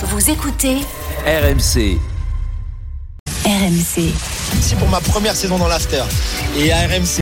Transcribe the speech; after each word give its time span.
Vous 0.00 0.30
écoutez 0.30 0.76
RMC. 1.26 1.98
RMC. 3.44 4.12
C'est 4.60 4.78
pour 4.78 4.88
ma 4.88 5.00
première 5.00 5.34
saison 5.34 5.58
dans 5.58 5.66
l'after. 5.66 6.04
Et 6.56 6.70
à 6.70 6.86
RMC, 6.86 7.18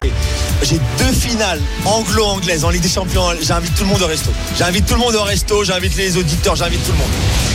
j'ai 0.63 0.79
deux 0.99 1.13
finales 1.13 1.59
anglo-anglaises 1.87 2.67
en 2.67 2.69
Ligue 2.69 2.83
des 2.83 2.91
Champions. 2.91 3.29
J'invite 3.41 3.75
tout 3.77 3.85
le 3.85 3.89
monde 3.89 4.03
au 4.03 4.07
resto. 4.07 4.31
J'invite 4.59 4.85
tout 4.85 4.93
le 4.93 5.01
monde 5.01 5.15
au 5.15 5.23
resto, 5.23 5.65
j'invite 5.65 5.97
les 5.97 6.19
auditeurs, 6.19 6.55
j'invite 6.55 6.85
tout 6.85 6.93
le 6.93 6.99
monde. 6.99 7.09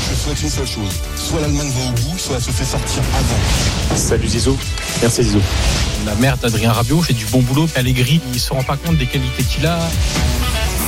Je 0.10 0.15
souhaite 0.15 0.42
une 0.42 0.49
seule 0.49 0.68
chose. 0.68 0.89
Soit 1.16 1.42
l'Allemagne 1.42 1.70
va 1.70 1.90
au 1.90 1.92
bout, 1.92 2.18
soit 2.18 2.38
elle 2.38 2.42
se 2.42 2.50
fait 2.50 2.66
sortir 2.66 3.04
avant. 3.14 3.96
Salut 3.96 4.28
Zizou. 4.28 4.58
Merci 5.04 5.24
Zizou. 5.24 5.42
La 6.04 6.16
mère 6.16 6.38
d'Adrien 6.38 6.72
Rabiot 6.72 7.04
fait 7.04 7.14
du 7.14 7.26
bon 7.26 7.44
boulot. 7.44 7.68
Allegri, 7.76 8.22
il 8.34 8.40
se 8.40 8.52
rend 8.52 8.64
pas 8.64 8.76
compte 8.76 8.98
des 8.98 9.06
qualités 9.06 9.44
qu'il 9.44 9.68
a. 9.68 9.78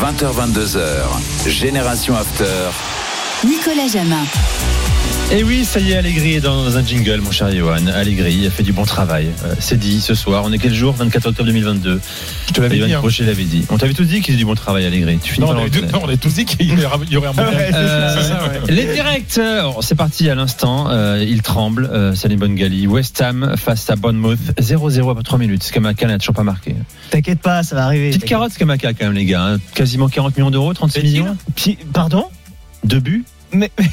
20h22h. 0.02 1.04
Génération 1.48 2.16
After. 2.16 2.72
Nicolas 3.46 3.88
Jamin. 3.92 4.24
Et 5.32 5.44
oui, 5.44 5.66
ça 5.66 5.80
y 5.80 5.92
est, 5.94 5.96
Allegri 5.98 6.34
est 6.36 6.42
dans 6.42 6.78
un 6.78 6.86
jingle, 6.86 7.22
mon 7.22 7.32
cher 7.32 7.52
Johan. 7.52 7.88
Allegri 7.88 8.46
a 8.46 8.52
fait 8.52 8.62
du 8.62 8.72
bon 8.72 8.86
travail. 8.86 9.30
Euh, 9.46 9.56
c'est 9.60 9.80
dit 9.80 10.00
ce 10.00 10.14
soir. 10.14 10.44
On 10.46 10.52
est 10.54 10.60
quel 10.60 10.74
jour? 10.74 10.94
24 10.94 11.28
octobre 11.28 11.48
2022. 11.48 12.00
Je 12.48 12.54
te 12.54 12.62
l'avais 12.62 12.76
dit. 12.78 12.94
hein. 12.94 13.02
L'avait 13.26 13.44
dit. 13.46 13.66
On 13.70 13.78
t'avait 13.78 13.94
tous 13.94 14.04
dit 14.04 14.16
qu'il 14.16 14.26
faisait 14.26 14.38
du 14.38 14.46
bon 14.46 14.54
travail, 14.54 14.86
Allegri. 14.86 15.18
Tu 15.24 15.34
finis 15.34 15.48
Non, 15.48 15.54
par 15.54 15.64
on 15.64 15.66
non, 15.66 16.00
on 16.04 16.08
avait 16.08 16.18
tous 16.18 16.34
dit 16.36 16.46
qu'il 16.46 16.68
y 16.80 16.86
aurait- 16.86 16.98
il 17.08 17.14
y 17.14 17.18
aurait 17.18 17.30
un. 17.30 17.34
Euh, 17.38 18.22
ça, 18.22 18.44
ouais. 18.44 18.72
Les 18.72 18.94
directs, 18.94 19.38
alors, 19.40 19.84
c'est 19.84 19.96
parti 19.96 20.30
à 20.30 20.36
l'instant. 20.36 20.88
Euh, 20.92 21.26
il 21.28 21.42
tremble. 21.42 21.90
Euh, 21.92 22.14
Salim 22.14 22.40
Bongali. 22.40 22.86
West 22.86 23.20
Ham 23.22 23.56
face 23.58 23.90
à 23.90 23.96
Bournemouth. 23.96 24.40
0-0 24.60 25.10
après 25.10 25.24
3 25.24 25.40
minutes. 25.40 25.64
Scamaca 25.64 26.06
n'a 26.06 26.20
toujours 26.20 26.36
pas 26.36 26.44
marqué. 26.44 26.76
T'inquiète 27.10 27.40
pas, 27.42 27.64
ça 27.64 27.76
va 27.76 27.86
arriver. 27.86 28.10
Petite 28.10 28.26
carotte, 28.26 28.52
Scamaca, 28.52 28.94
quand 28.94 29.06
même, 29.06 29.14
les 29.14 29.26
gars. 29.26 29.44
hein. 29.44 29.58
Quasiment 29.74 30.10
40 30.10 30.38
millions 30.38 30.52
d'euros, 30.52 30.74
36 30.74 31.00
Est-il 31.00 31.12
millions. 31.12 31.38
Pardon? 31.92 32.26
Deux 32.84 33.00
buts. 33.00 33.24
Mais, 33.54 33.72
mais 33.78 33.86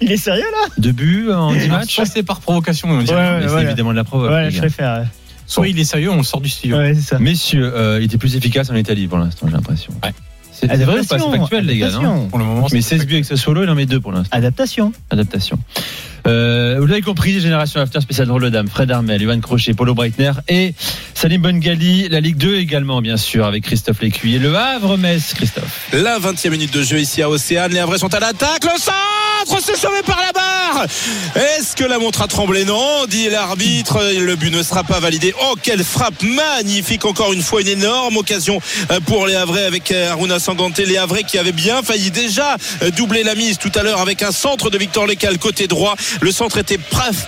il 0.00 0.12
est 0.12 0.16
sérieux 0.16 0.44
là 0.50 0.68
Deux 0.78 0.92
buts 0.92 1.30
en 1.32 1.52
10 1.52 1.68
matchs. 1.68 1.94
Soit 1.94 2.06
c'est 2.06 2.22
par 2.22 2.40
provocation, 2.40 2.88
on 2.88 3.02
dirait. 3.02 3.16
Ouais, 3.16 3.40
Mais 3.40 3.48
c'est 3.48 3.62
évidemment 3.62 3.90
de 3.90 3.96
la 3.96 4.04
provoque. 4.04 4.30
Ouais, 4.30 4.50
je 4.50 4.58
préfère. 4.58 5.06
soit 5.46 5.68
il 5.68 5.78
est 5.78 5.84
sérieux, 5.84 6.10
on 6.10 6.16
le 6.18 6.22
sort 6.22 6.40
du 6.40 6.48
studio. 6.48 6.76
Ouais, 6.76 6.94
c'est 6.94 7.02
ça. 7.02 7.18
Messieurs, 7.18 7.72
euh, 7.74 7.98
il 8.00 8.04
était 8.04 8.18
plus 8.18 8.36
efficace 8.36 8.70
en 8.70 8.74
Italie 8.74 9.06
pour 9.06 9.18
l'instant, 9.18 9.46
j'ai 9.48 9.54
l'impression. 9.54 9.92
Ouais. 10.02 10.12
C'est 10.62 10.84
vrai 10.84 11.00
ou 11.00 11.04
pas 11.04 11.18
C'est 11.18 11.38
factuel, 11.38 11.66
les 11.66 11.78
gars, 11.78 11.90
non. 11.90 12.28
Pour 12.28 12.38
le 12.38 12.44
moment, 12.44 12.68
Mais 12.72 12.80
c'est 12.80 12.98
16 12.98 13.06
buts 13.06 13.14
avec 13.14 13.24
ce 13.24 13.36
solo, 13.36 13.64
il 13.64 13.70
en 13.70 13.74
met 13.74 13.86
deux 13.86 14.00
pour 14.00 14.12
l'instant. 14.12 14.36
Adaptation. 14.36 14.92
Adaptation. 15.10 15.58
Euh, 16.26 16.76
vous 16.78 16.86
l'avez 16.86 17.02
compris, 17.02 17.40
Génération 17.40 17.80
After 17.80 18.00
spécial 18.00 18.28
drôle 18.28 18.44
de 18.44 18.48
dame, 18.48 18.68
Fred 18.68 18.90
Armel, 18.90 19.20
Ivan 19.20 19.40
Crochet, 19.40 19.74
Polo 19.74 19.94
Breitner 19.94 20.32
et 20.48 20.74
Salim 21.14 21.42
Bongali, 21.42 22.08
la 22.08 22.20
Ligue 22.20 22.36
2 22.36 22.56
également, 22.56 23.02
bien 23.02 23.16
sûr, 23.16 23.44
avec 23.44 23.64
Christophe 23.64 24.00
Lécuyer. 24.02 24.38
Le 24.38 24.54
Havre-Metz, 24.54 25.34
Christophe. 25.34 25.88
La 25.92 26.18
20e 26.18 26.50
minute 26.50 26.72
de 26.72 26.82
jeu 26.82 26.98
ici 26.98 27.22
à 27.22 27.28
Océane. 27.28 27.72
Les 27.72 27.80
Havrais 27.80 27.98
sont 27.98 28.14
à 28.14 28.20
l'attaque. 28.20 28.64
Le 28.64 28.78
c'est 29.46 29.76
sauvé 29.76 30.02
par 30.04 30.20
la 30.20 30.32
barre. 30.32 30.86
Est-ce 31.34 31.74
que 31.74 31.84
la 31.84 31.98
montre 31.98 32.22
a 32.22 32.28
tremblé 32.28 32.64
Non, 32.64 33.06
dit 33.06 33.28
l'arbitre. 33.28 33.98
Le 34.18 34.36
but 34.36 34.52
ne 34.52 34.62
sera 34.62 34.84
pas 34.84 35.00
validé. 35.00 35.34
Oh, 35.42 35.54
quelle 35.60 35.84
frappe 35.84 36.22
magnifique. 36.22 37.04
Encore 37.04 37.32
une 37.32 37.42
fois, 37.42 37.60
une 37.60 37.68
énorme 37.68 38.16
occasion 38.16 38.60
euh, 38.90 39.00
pour 39.00 39.26
les 39.26 39.34
Havrais 39.34 39.64
avec 39.64 39.90
euh, 39.90 40.10
Aruna 40.10 40.38
Sangante. 40.38 40.78
Les 40.78 40.96
Havrais 40.96 41.24
qui 41.24 41.38
avaient 41.38 41.52
bien 41.52 41.82
failli 41.82 42.10
déjà 42.10 42.56
euh, 42.82 42.90
doubler 42.90 43.22
la 43.22 43.34
mise 43.34 43.58
tout 43.58 43.72
à 43.74 43.82
l'heure 43.82 44.00
avec 44.00 44.22
un 44.22 44.32
centre 44.32 44.70
de 44.70 44.78
Victor 44.78 45.06
Lecal 45.06 45.38
côté 45.38 45.66
droit. 45.66 45.96
Le 46.20 46.30
centre 46.30 46.58
était 46.58 46.78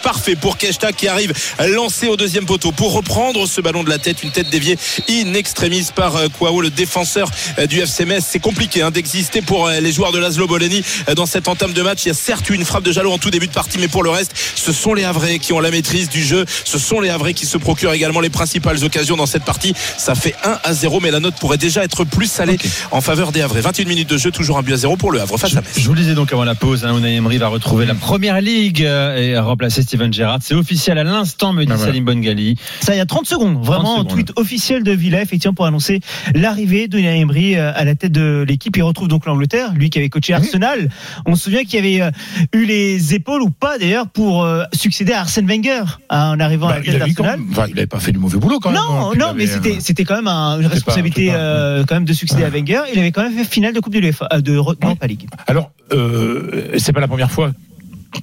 parfait 0.03 0.37
pour 0.37 0.57
Keshta 0.57 0.93
qui 0.93 1.09
arrive 1.09 1.33
lancé 1.67 2.09
au 2.09 2.17
deuxième 2.17 2.47
poteau 2.47 2.73
pour 2.73 2.93
reprendre 2.93 3.47
ce 3.47 3.61
ballon 3.61 3.83
de 3.83 3.91
la 3.91 3.99
tête. 3.99 4.23
Une 4.23 4.31
tête 4.31 4.51
déviée 4.51 4.79
in 5.09 5.35
extremis 5.35 5.89
par 5.95 6.15
Kouao, 6.39 6.61
le 6.61 6.71
défenseur 6.71 7.29
du 7.69 7.81
FC 7.81 8.05
Metz. 8.05 8.25
C'est 8.29 8.39
compliqué 8.39 8.83
hein, 8.83 8.91
d'exister 8.91 9.43
pour 9.43 9.69
les 9.69 9.93
joueurs 9.93 10.13
de 10.13 10.19
Laszlo 10.19 10.47
Boleni 10.47 10.83
dans 11.17 11.27
cette 11.27 11.49
entame 11.49 11.73
de 11.73 11.83
match. 11.83 12.04
Il 12.05 12.09
y 12.09 12.11
a 12.11 12.15
certes 12.15 12.49
eu 12.51 12.55
une 12.55 12.65
frappe 12.65 12.85
de 12.85 12.93
Jalot 12.93 13.13
en 13.13 13.19
tout 13.19 13.31
début 13.31 13.47
de 13.47 13.53
partie, 13.53 13.79
mais 13.79 13.89
pour 13.89 14.03
le 14.03 14.11
reste, 14.11 14.33
ce 14.55 14.73
sont 14.73 14.95
les 14.95 15.05
Havrais 15.05 15.39
qui 15.39 15.53
ont 15.53 15.61
la 15.61 15.71
maîtrise 15.71 16.09
du 16.09 16.23
jeu. 16.23 16.45
Ce 16.65 16.79
sont 16.79 17.01
les 17.01 17.09
Havrais 17.11 17.35
qui 17.35 17.47
se 17.47 17.57
procurent 17.59 17.93
également 17.93 18.21
les 18.21 18.31
principales 18.31 18.83
occasions 18.85 19.17
dans 19.17 19.27
cette 19.27 19.45
partie. 19.45 19.75
Ça 19.97 20.15
fait 20.15 20.35
1 20.45 20.59
à 20.65 20.73
0, 20.75 21.01
mais 21.01 21.11
la 21.11 21.21
note 21.21 21.35
pourrait 21.41 21.59
déjà 21.59 21.83
être 21.85 22.05
plus 22.05 22.27
salée 22.31 22.59
en 22.91 23.01
faveur 23.01 23.33
des 23.33 23.41
Havrais. 23.41 23.61
21 23.61 23.87
minutes 23.87 24.09
de 24.11 24.19
jeu, 24.19 24.31
toujours 24.31 24.59
un 24.59 24.63
but 24.63 24.73
à 24.75 24.77
0 24.77 24.97
pour 24.97 25.13
le 25.13 25.21
Havre 25.21 25.39
face 25.39 25.51
Je, 25.53 25.59
à 25.59 25.61
Metz. 25.61 25.73
je 25.79 25.87
vous 25.87 25.95
le 25.95 26.01
disais 26.01 26.15
donc 26.15 26.33
avant 26.33 26.45
la 26.45 26.55
pause, 26.55 26.85
hein, 26.85 26.97
Unai 26.97 27.15
Emery 27.17 27.39
va 27.39 27.49
retrouver 27.49 27.87
la 27.87 27.95
première 27.95 28.41
ligue 28.41 28.85
euh, 28.85 29.17
et 29.17 29.39
remplacer 29.39 29.83
Steven 29.83 30.13
Gerrard. 30.13 30.39
C'est 30.43 30.55
officiel 30.55 30.99
à 30.99 31.05
l'instant, 31.05 31.53
me 31.53 31.65
dit 31.65 31.71
Ah, 31.73 31.77
voilà. 31.77 31.93
Salim 31.93 32.05
Bongali. 32.05 32.57
Ça, 32.81 32.95
il 32.95 32.99
y 32.99 33.01
a 33.01 33.07
30 33.07 33.27
secondes. 33.27 33.65
Vraiment, 33.65 33.83
30 33.83 33.85
un 33.85 33.97
secondes. 33.97 34.09
tweet 34.11 34.33
officiel 34.37 34.83
de 34.83 34.93
Villa, 34.93 35.23
effectivement, 35.23 35.55
pour 35.55 35.67
annoncer 35.67 36.01
l'arrivée 36.35 36.89
de 36.89 36.99
Unai 36.99 37.21
Emery 37.21 37.57
euh, 37.57 37.73
à 37.75 37.85
la 37.85 37.95
tête 37.95 38.13
de 38.13 38.45
l'équipe. 38.47 38.77
Il 38.77 38.83
retrouve 38.83 39.09
donc 39.09 39.27
l'Angleterre, 39.27 39.73
lui 39.75 39.91
qui 39.91 39.99
avait 39.99 40.09
coaché 40.09 40.35
Arsenal. 40.35 40.89
On 41.27 41.37
se 41.37 41.45
souvient 41.45 41.65
qu'il 41.65 41.79
avait 41.79 41.94
euh, 42.03 42.11
eu 42.53 42.65
les 42.65 43.15
épaules, 43.15 43.43
ou 43.43 43.51
pas 43.51 43.79
d'ailleurs, 43.79 44.07
pour 44.09 44.45
euh, 44.45 44.65
succéder 44.73 45.13
à 45.13 45.21
Arsène 45.21 45.47
Wenger 45.47 45.83
hein, 46.11 46.33
en 46.37 46.41
arrivant 46.41 46.69
à 46.69 46.75
Bah, 46.75 46.79
la 46.79 46.85
il 46.85 46.91
tête 46.99 46.99
d'Arsenal. 47.17 47.41
enfin, 47.51 47.65
il 47.69 47.75
n'avait 47.75 47.87
pas 47.87 48.01
fait 48.01 48.13
du 48.13 48.19
mauvais 48.19 48.39
boulot 48.39 48.59
quand 48.61 48.71
même. 48.71 48.81
Non, 48.81 49.11
hein, 49.11 49.15
non, 49.19 49.33
mais 49.35 49.47
c'était 49.47 49.77
euh, 49.77 49.81
c'était 49.81 50.05
quand 50.05 50.17
même 50.17 50.29
un- 50.29 50.57
une 50.61 50.69
pas- 50.69 50.75
responsabilité 50.75 51.29
pas- 51.29 51.35
euh, 51.37 51.85
quand 51.87 51.95
même 51.97 52.05
de 52.05 52.13
succéder 52.13 52.45
à 52.45 52.51
Wenger. 52.51 52.83
Il 52.93 52.99
avait 52.99 53.13
quand 53.13 53.23
même 53.23 53.33
fait 53.37 53.45
finale 53.45 53.73
de 53.75 53.81
Coupe 53.81 53.93
de 53.95 53.99
l'UEFA, 54.01 54.29
de 54.41 54.53
Europa 54.53 55.07
League. 55.07 55.27
Alors, 55.47 55.71
euh, 55.93 56.73
c'est 56.79 56.93
pas 56.93 57.01
la 57.01 57.09
première 57.09 57.31
fois 57.31 57.53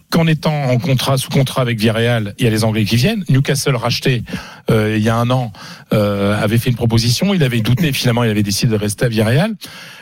qu'en 0.10 0.28
étant 0.28 0.66
en 0.66 0.78
contrat, 0.78 1.18
sous 1.18 1.30
contrat 1.30 1.62
avec 1.62 1.80
Villarreal, 1.80 2.34
il 2.38 2.46
y 2.46 2.48
a 2.48 2.52
les 2.52 2.64
Anglais 2.64 2.86
qui 2.86 2.96
viennent. 2.96 3.24
Newcastle 3.30 3.76
racheté 3.76 4.24
euh, 4.70 4.96
il 4.98 5.04
y 5.04 5.10
a 5.10 5.16
un 5.16 5.30
an 5.30 5.52
euh, 5.94 6.42
avait 6.42 6.58
fait 6.58 6.70
une 6.70 6.76
proposition. 6.76 7.34
Il 7.34 7.44
avait 7.44 7.62
douté, 7.62 7.92
finalement, 7.94 8.24
il 8.24 8.30
avait 8.30 8.44
décidé 8.44 8.72
de 8.72 8.78
rester 8.78 9.06
à 9.06 9.10
Villarreal. 9.10 9.56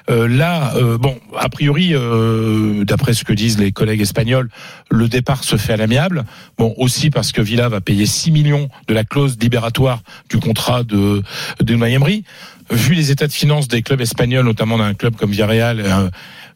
Euh, 0.10 0.28
là, 0.28 0.74
euh, 0.76 0.98
bon, 0.98 1.18
a 1.38 1.50
priori, 1.50 1.92
euh, 1.94 2.84
d'après 2.84 3.14
ce 3.14 3.24
que 3.24 3.34
disent 3.34 3.60
les 3.60 3.72
collègues 3.72 4.02
espagnols, 4.02 4.50
le 4.90 5.08
départ 5.08 5.44
se 5.44 5.56
fait 5.56 5.74
à 5.74 5.78
l'amiable. 5.78 6.26
Bon, 6.58 6.74
aussi 6.78 7.10
parce 7.10 7.32
que 7.32 7.42
Villa 7.42 7.70
va 7.70 7.82
payer 7.82 8.06
6 8.06 8.32
millions 8.32 8.70
de 8.88 8.94
la 8.94 9.04
clause 9.04 9.38
libératoire 9.40 10.02
du 10.30 10.38
contrat 10.38 10.84
de 10.84 11.22
de 11.62 11.86
Emery. 11.86 12.24
Vu 12.72 12.94
les 12.94 13.10
états 13.10 13.28
de 13.28 13.34
finances 13.34 13.68
des 13.68 13.82
clubs 13.82 14.02
espagnols, 14.02 14.46
notamment 14.46 14.78
d'un 14.78 14.94
club 14.94 15.16
comme 15.16 15.32
Villarreal, 15.32 15.80
euh, 15.80 16.10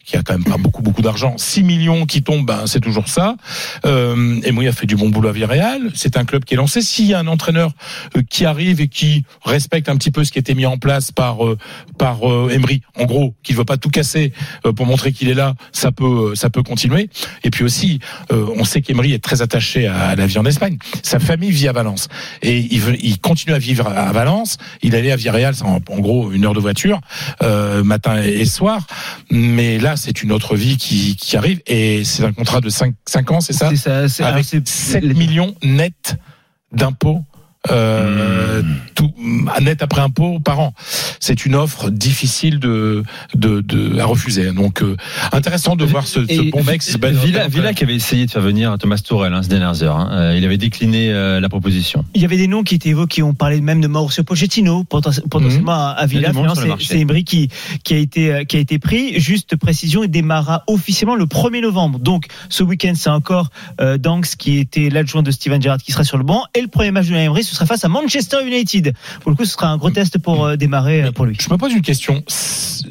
qui 0.05 0.17
a 0.17 0.23
quand 0.23 0.33
même 0.33 0.43
pas 0.43 0.57
beaucoup 0.57 0.81
beaucoup 0.81 1.01
d'argent, 1.01 1.35
6 1.37 1.63
millions 1.63 2.05
qui 2.05 2.23
tombent, 2.23 2.45
ben, 2.45 2.63
c'est 2.65 2.81
toujours 2.81 3.07
ça. 3.07 3.35
Euh, 3.85 4.41
Emery 4.43 4.67
a 4.67 4.71
fait 4.71 4.85
du 4.85 4.95
bon 4.95 5.09
boulot 5.09 5.29
à 5.29 5.31
Villarreal. 5.31 5.91
C'est 5.95 6.17
un 6.17 6.25
club 6.25 6.43
qui 6.43 6.55
est 6.55 6.57
lancé. 6.57 6.81
S'il 6.81 7.05
y 7.05 7.13
a 7.13 7.19
un 7.19 7.27
entraîneur 7.27 7.71
euh, 8.17 8.21
qui 8.29 8.45
arrive 8.45 8.81
et 8.81 8.87
qui 8.87 9.25
respecte 9.45 9.89
un 9.89 9.95
petit 9.95 10.11
peu 10.11 10.23
ce 10.23 10.31
qui 10.31 10.39
a 10.39 10.41
été 10.41 10.55
mis 10.55 10.65
en 10.65 10.77
place 10.77 11.11
par 11.11 11.45
euh, 11.45 11.57
par 11.97 12.29
euh, 12.29 12.49
Emery, 12.49 12.81
en 12.97 13.05
gros, 13.05 13.33
qui 13.43 13.53
ne 13.53 13.57
veut 13.57 13.65
pas 13.65 13.77
tout 13.77 13.89
casser 13.89 14.33
euh, 14.65 14.73
pour 14.73 14.85
montrer 14.85 15.11
qu'il 15.13 15.29
est 15.29 15.33
là, 15.33 15.55
ça 15.71 15.91
peut 15.91 16.35
ça 16.35 16.49
peut 16.49 16.63
continuer. 16.63 17.09
Et 17.43 17.49
puis 17.49 17.63
aussi, 17.63 17.99
on 18.29 18.63
sait 18.65 18.81
qu'Emery 18.81 19.13
est 19.13 19.23
très 19.23 19.41
attaché 19.41 19.87
à, 19.87 20.15
la 20.15 20.25
vie 20.25 20.37
en 20.37 20.45
Espagne. 20.45 20.77
Sa 21.01 21.19
famille 21.19 21.51
vit 21.51 21.67
à 21.67 21.71
Valence 21.71 22.07
et 22.41 22.59
il, 22.59 22.79
veut, 22.81 22.97
il 23.01 23.19
continue 23.19 23.53
à 23.53 23.59
vivre 23.59 23.87
à 23.87 24.11
Valence. 24.11 24.57
Il 24.81 24.95
allait 24.95 25.11
à 25.11 25.15
Villarreal, 25.15 25.53
en, 25.63 25.79
en 25.87 25.99
gros 25.99 26.31
une 26.31 26.45
heure 26.45 26.53
de 26.53 26.59
voiture, 26.59 26.99
matin 27.83 28.21
et 28.21 28.45
soir. 28.45 28.85
Mais 29.29 29.77
là, 29.77 29.92
c'est 29.95 30.23
une 30.23 30.31
autre 30.31 30.55
vie 30.55 30.77
qui, 30.77 31.15
qui 31.15 31.35
arrive 31.37 31.61
et 31.67 32.03
c'est 32.03 32.23
un 32.23 32.33
contrat 32.33 32.61
de 32.61 32.69
5, 32.69 32.93
5 33.07 33.31
ans, 33.31 33.41
c'est 33.41 33.53
ça 33.53 33.69
C'est 33.69 33.75
ça, 33.77 34.09
c'est- 34.09 34.23
Avec 34.23 34.33
alors, 34.53 34.63
c'est- 34.65 34.67
7 34.67 35.03
millions 35.15 35.55
net 35.63 36.15
d'impôts. 36.71 37.23
Euh, 37.71 38.61
tout 38.95 39.11
net 39.61 39.81
après 39.81 40.01
impôt 40.01 40.39
par 40.39 40.59
an. 40.59 40.73
C'est 41.19 41.45
une 41.45 41.55
offre 41.55 41.89
difficile 41.89 42.59
de, 42.59 43.03
de, 43.35 43.61
de 43.61 43.99
à 43.99 44.05
refuser. 44.05 44.51
Donc 44.51 44.81
euh, 44.81 44.97
intéressant 45.31 45.75
de 45.75 45.85
voir 45.85 46.05
ce, 46.07 46.25
ce 46.25 46.51
bon 46.51 46.63
mec. 46.63 46.81
ce 46.81 46.97
Ben 46.97 47.13
Villa. 47.15 47.47
Villa 47.47 47.73
qui 47.73 47.83
avait 47.83 47.95
essayé 47.95 48.25
de 48.25 48.31
faire 48.31 48.41
venir 48.41 48.75
Thomas 48.79 49.01
Tourelle 49.05 49.33
hein, 49.33 49.41
ces 49.43 49.49
dernières 49.49 49.81
heures. 49.83 49.95
hein. 49.97 50.09
Euh, 50.11 50.37
il 50.37 50.43
avait 50.45 50.57
décliné 50.57 51.09
euh, 51.11 51.39
la 51.39 51.49
proposition. 51.49 52.03
Il 52.15 52.21
y 52.21 52.25
avait 52.25 52.37
des 52.37 52.47
noms 52.47 52.63
qui 52.63 52.75
étaient 52.75 52.89
évoqués. 52.89 53.23
On 53.23 53.33
parlait 53.33 53.61
même 53.61 53.81
de 53.81 53.87
Mauricio 53.87 54.23
Pochettino, 54.23 54.83
poten- 54.83 55.21
potentiellement 55.29 55.71
à- 55.71 55.89
à 55.97 56.05
Villa. 56.05 56.31
le 56.33 56.75
C'est 56.79 56.99
Emery 56.99 57.23
qui, 57.23 57.49
qui, 57.83 57.93
a 57.93 57.97
été, 57.97 58.45
qui 58.47 58.57
a 58.57 58.59
été 58.59 58.77
pris. 58.79 59.19
Juste 59.19 59.55
précision, 59.55 60.03
il 60.03 60.09
démarra 60.09 60.63
officiellement 60.67 61.15
le 61.15 61.25
1er 61.25 61.61
novembre. 61.61 61.99
Donc, 61.99 62.25
ce 62.49 62.63
week-end, 62.63 62.93
c'est 62.95 63.09
encore 63.09 63.49
euh, 63.79 63.97
Danks 63.97 64.35
qui 64.37 64.57
était 64.59 64.89
l'adjoint 64.89 65.23
de 65.23 65.31
Steven 65.31 65.61
Gerrard 65.61 65.79
qui 65.79 65.91
sera 65.91 66.03
sur 66.03 66.17
le 66.17 66.23
banc. 66.23 66.43
Et 66.55 66.61
le 66.61 66.67
premier 66.67 66.91
match 66.91 67.07
de 67.07 67.15
Emery, 67.15 67.43
ce 67.53 67.57
sera 67.57 67.67
face 67.67 67.85
à 67.85 67.87
Manchester 67.87 68.37
United. 68.45 68.93
Pour 69.21 69.29
le 69.29 69.37
coup, 69.37 69.45
ce 69.45 69.53
sera 69.53 69.67
un 69.67 69.77
gros 69.77 69.91
test 69.91 70.17
pour 70.17 70.45
euh, 70.45 70.55
démarrer 70.55 71.03
euh, 71.03 71.11
pour 71.11 71.25
lui. 71.25 71.37
Je 71.39 71.49
me 71.51 71.57
pose 71.57 71.71
une 71.71 71.83
question. 71.83 72.23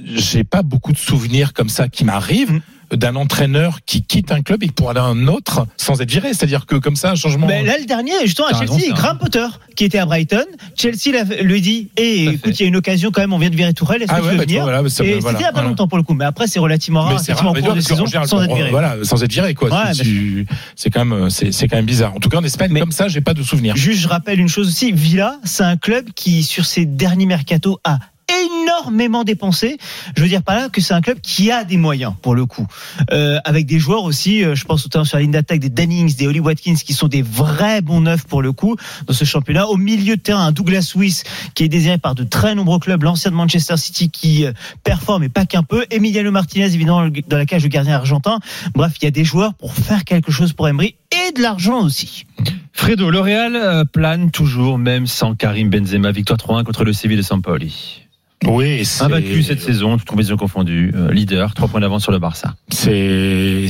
J'ai 0.05 0.45
pas 0.45 0.63
beaucoup 0.63 0.93
de 0.93 0.99
souvenirs 0.99 1.53
comme 1.53 1.69
ça 1.69 1.89
qui 1.89 2.05
m'arrivent. 2.05 2.53
Mm. 2.53 2.61
D'un 2.93 3.17
entraîneur 3.17 3.79
qui 3.87 4.03
quitte 4.03 4.33
un 4.33 4.43
club 4.43 4.63
et 4.63 4.69
pour 4.69 4.91
aller 4.91 5.01
à 5.01 5.05
un 5.05 5.27
autre 5.27 5.67
sans 5.77 6.01
être 6.01 6.11
viré. 6.11 6.29
C'est-à-dire 6.35 6.67
que 6.67 6.77
comme 6.77 6.97
ça, 6.97 7.11
un 7.11 7.15
changement. 7.15 7.47
Ben, 7.47 7.65
là, 7.65 7.79
le 7.79 7.85
dernier, 7.87 8.13
justement, 8.25 8.49
à 8.49 8.59
Chelsea, 8.59 8.79
c'est 8.81 8.91
Graham 8.93 9.19
Potter, 9.19 9.47
qui 9.77 9.85
était 9.85 9.99
à 9.99 10.07
Brighton. 10.07 10.45
Chelsea 10.79 11.11
lui 11.43 11.61
dit, 11.61 11.89
et 11.97 12.29
à 12.29 12.33
écoute, 12.33 12.59
il 12.59 12.63
y 12.63 12.65
a 12.65 12.69
une 12.69 12.77
occasion 12.77 13.11
quand 13.13 13.21
même, 13.21 13.33
on 13.33 13.39
vient 13.39 13.51
de 13.51 13.57
virer 13.57 13.73
Tourelle, 13.75 14.03
est-ce 14.03 14.13
Ah 14.13 14.17
que 14.17 14.21
tu 14.21 14.27
ouais, 14.27 14.33
veux 14.33 14.39
bah, 14.39 14.45
tu 14.45 14.51
venir 14.51 14.63
voilà, 14.65 14.79
Et 14.79 14.81
voilà, 14.81 14.91
c'était 14.91 15.09
il 15.09 15.15
y 15.15 15.45
a 15.45 15.47
pas 15.49 15.53
voilà. 15.53 15.69
longtemps 15.69 15.89
pour 15.89 15.99
le 15.99 16.05
coup, 16.05 16.15
mais 16.15 16.25
après, 16.25 16.47
c'est 16.47 16.59
relativement 16.59 17.03
rare, 17.03 17.21
effectivement, 17.21 17.51
en 17.51 17.55
cours 17.55 17.75
de 17.75 17.81
saison, 17.81 18.07
général, 18.07 18.29
sans 18.29 18.43
être 18.43 18.55
viré. 18.55 18.71
Voilà, 18.71 18.97
sans 19.03 19.23
être 19.23 19.33
viré, 19.33 19.55
quoi. 19.55 19.71
Ouais, 19.71 19.93
Tu- 19.95 20.03
tu- 20.03 20.47
c'est 20.77 20.91
quand 20.91 21.05
même, 21.05 21.29
quand 21.31 21.77
même 21.77 21.87
bizarre. 21.87 22.15
En 22.15 22.21
tout 22.21 22.29
cas, 22.29 22.39
en 22.39 22.45
Espagne, 22.45 22.71
Mais- 22.73 22.81
comme 22.81 22.93
ça, 22.93 23.09
j'ai 23.09 23.21
pas 23.21 23.35
de 23.35 23.43
souvenir. 23.43 23.77
Juste, 23.77 24.01
je 24.01 24.09
rappelle 24.09 24.41
une 24.41 24.49
chose 24.49 24.69
aussi, 24.69 24.93
Villa, 24.93 25.39
c'est 25.45 25.65
un 25.65 25.77
club 25.77 26.07
qui, 26.15 26.43
sur 26.43 26.65
ses 26.67 26.85
derniers 26.87 27.27
mercatos, 27.27 27.79
a 27.85 27.99
énormément 28.45 29.25
dépensé. 29.25 29.79
Je 30.17 30.23
veux 30.23 30.29
dire 30.29 30.43
par 30.43 30.57
là 30.57 30.69
que 30.69 30.81
c'est 30.81 30.95
un 30.95 31.01
club 31.01 31.21
qui 31.21 31.51
a 31.51 31.65
des 31.65 31.77
moyens 31.77 32.15
pour 32.23 32.35
le 32.35 32.47
coup, 32.47 32.67
euh, 33.13 33.39
avec 33.45 33.67
des 33.67 33.79
joueurs 33.79 34.05
aussi. 34.05 34.45
euh, 34.45 34.55
je 34.55 34.65
pense 34.65 34.85
notamment 34.85 35.05
sur 35.05 35.17
la 35.17 35.23
ligne 35.23 35.33
d'attaque 35.33 35.61
des 35.61 35.69
Dannings, 35.69 36.17
des 36.17 36.27
Holly 36.27 36.41
Watkins, 36.41 36.75
qui 36.75 36.95
sont 36.95 37.09
des 37.09 37.23
vrais 37.23 37.81
bons 37.81 38.01
neufs 38.01 38.25
pour 38.27 38.43
le 38.43 38.53
coup 38.53 38.77
dans 39.07 39.15
ce 39.15 39.25
championnat. 39.25 39.67
Au 39.67 39.77
milieu 39.77 40.17
de 40.17 40.21
terrain, 40.21 40.47
un 40.47 40.53
Douglas 40.53 40.93
Luiz 40.97 41.25
qui 41.55 41.65
est 41.65 41.69
désiré 41.69 41.99
par 41.99 42.15
de 42.15 42.25
très 42.25 42.55
nombreux 42.55 42.79
clubs, 42.79 43.03
l'ancien 43.03 43.31
de 43.31 43.37
Manchester 43.37 43.77
City 43.77 44.11
qui 44.11 44.45
euh, 44.45 44.53
performe 44.85 45.25
et 45.25 45.29
pas 45.29 45.47
qu'un 45.47 45.63
peu. 45.63 45.85
Emiliano 45.91 46.31
Martinez 46.31 46.67
évidemment 46.67 47.09
dans 47.29 47.37
la 47.37 47.47
cage 47.47 47.63
de 47.63 47.69
gardien 47.69 47.95
argentin. 47.95 48.39
Bref, 48.75 48.95
il 49.01 49.05
y 49.05 49.09
a 49.09 49.11
des 49.11 49.25
joueurs 49.25 49.55
pour 49.55 49.75
faire 49.75 50.05
quelque 50.05 50.33
chose 50.33 50.53
pour 50.53 50.69
Emery 50.69 50.97
et 51.13 51.33
de 51.33 51.43
l'argent 51.43 51.83
aussi. 51.85 52.27
Fredo, 52.73 53.13
euh, 53.13 53.85
plane 53.85 54.31
toujours, 54.31 54.79
même 54.79 55.07
sans 55.07 55.35
Karim 55.35 55.71
Benzema. 55.71 56.11
Victoire 56.11 56.39
3-1 56.39 56.65
contre 56.65 56.85
le 56.85 56.93
Séville 56.93 57.17
de 57.19 57.23
Sampoli. 57.23 58.02
Oui, 58.45 58.85
c'est- 58.85 59.05
Invaincu 59.05 59.43
cette 59.43 59.61
saison, 59.61 59.97
toutes 59.99 60.09
compétitions 60.09 60.37
confondues. 60.37 60.93
Euh, 60.97 61.13
leader, 61.13 61.55
3 61.55 61.69
points 61.69 61.81
d'avance 61.81 62.03
sur 62.03 62.13
le 62.13 62.19
Barça. 62.19 62.55
C'est, 62.71 63.67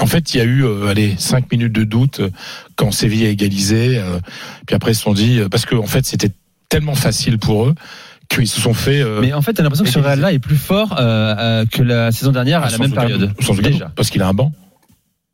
en 0.00 0.06
fait, 0.06 0.34
il 0.34 0.38
y 0.38 0.40
a 0.40 0.44
eu, 0.44 0.64
euh, 0.64 0.86
allez, 0.88 1.14
cinq 1.18 1.50
minutes 1.50 1.72
de 1.72 1.84
doute 1.84 2.20
euh, 2.20 2.30
quand 2.76 2.90
Séville 2.92 3.26
a 3.26 3.30
égalisé. 3.30 3.98
euh, 3.98 4.18
puis 4.66 4.76
après, 4.76 4.92
ils 4.92 4.94
se 4.94 5.02
sont 5.02 5.14
dit, 5.14 5.40
euh, 5.40 5.48
parce 5.48 5.66
que 5.66 5.74
en 5.74 5.86
fait, 5.86 6.06
c'était 6.06 6.30
tellement 6.68 6.94
facile 6.94 7.38
pour 7.38 7.66
eux 7.66 7.74
qu'ils 8.28 8.48
se 8.48 8.60
sont 8.60 8.74
fait. 8.74 9.00
euh, 9.02 9.20
Mais 9.20 9.32
en 9.32 9.42
fait, 9.42 9.52
t'as 9.54 9.62
l'impression 9.62 9.84
que 9.84 9.90
ce 9.90 9.98
Real-là 9.98 10.32
est 10.32 10.38
plus 10.38 10.56
fort 10.56 10.96
euh, 10.98 11.34
euh, 11.38 11.64
que 11.70 11.82
la 11.82 12.12
saison 12.12 12.32
dernière 12.32 12.62
à 12.62 12.66
Ah, 12.66 12.70
la 12.70 12.78
même 12.78 12.92
période. 12.92 13.20
doute, 13.36 13.62
Déjà. 13.62 13.86
doute, 13.86 13.94
parce 13.94 14.10
qu'il 14.10 14.22
a 14.22 14.28
un 14.28 14.34
banc. 14.34 14.52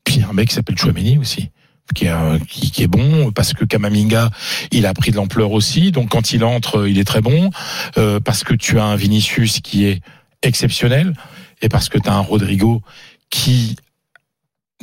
Puis 0.04 0.16
il 0.16 0.20
y 0.20 0.24
a 0.24 0.28
un 0.28 0.32
mec 0.32 0.48
qui 0.48 0.54
s'appelle 0.54 0.76
Chouameni 0.78 1.18
aussi. 1.18 1.50
Qui 1.94 2.06
est, 2.06 2.10
euh, 2.10 2.38
qui, 2.48 2.82
est 2.82 2.86
bon 2.86 3.32
parce 3.32 3.52
que 3.52 3.64
Kamaminga 3.64 4.30
il 4.70 4.86
a 4.86 4.94
pris 4.94 5.10
de 5.10 5.16
l'ampleur 5.16 5.50
aussi. 5.50 5.92
Donc 5.92 6.10
quand 6.10 6.32
il 6.32 6.42
entre 6.44 6.88
il 6.88 6.98
est 6.98 7.04
très 7.04 7.20
bon. 7.20 7.50
Euh, 7.98 8.18
parce 8.20 8.44
que 8.44 8.54
tu 8.54 8.78
as 8.78 8.84
un 8.84 8.96
Vinicius 8.96 9.60
qui 9.60 9.84
est 9.84 10.00
exceptionnel 10.42 11.12
et 11.60 11.68
parce 11.68 11.88
que 11.88 11.98
tu 11.98 12.08
as 12.08 12.14
un 12.14 12.20
Rodrigo 12.20 12.82
qui 13.30 13.76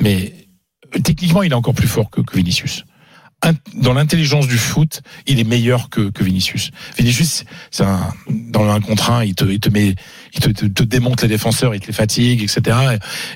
mais 0.00 0.34
techniquement 1.02 1.42
il 1.42 1.52
est 1.52 1.56
encore 1.56 1.74
plus 1.74 1.88
fort 1.88 2.10
que, 2.10 2.20
que 2.20 2.36
Vinicius 2.36 2.84
dans 3.74 3.94
l'intelligence 3.94 4.46
du 4.46 4.58
foot 4.58 5.02
il 5.26 5.40
est 5.40 5.44
meilleur 5.44 5.88
que, 5.88 6.10
que 6.10 6.22
Vinicius 6.22 6.70
Vinicius 6.98 7.44
c'est 7.70 7.84
un 7.84 8.12
dans 8.28 8.70
1 8.70 8.80
contre 8.80 9.10
1 9.10 9.24
il 9.24 9.34
te, 9.34 9.44
il 9.44 9.60
te 9.60 9.70
met 9.70 9.94
il 10.34 10.40
te, 10.40 10.50
te, 10.50 10.66
te 10.66 10.82
démonte 10.82 11.22
les 11.22 11.28
défenseurs, 11.28 11.74
il 11.74 11.80
te 11.80 11.86
les 11.88 11.92
fatigue, 11.92 12.42
etc. 12.42 12.76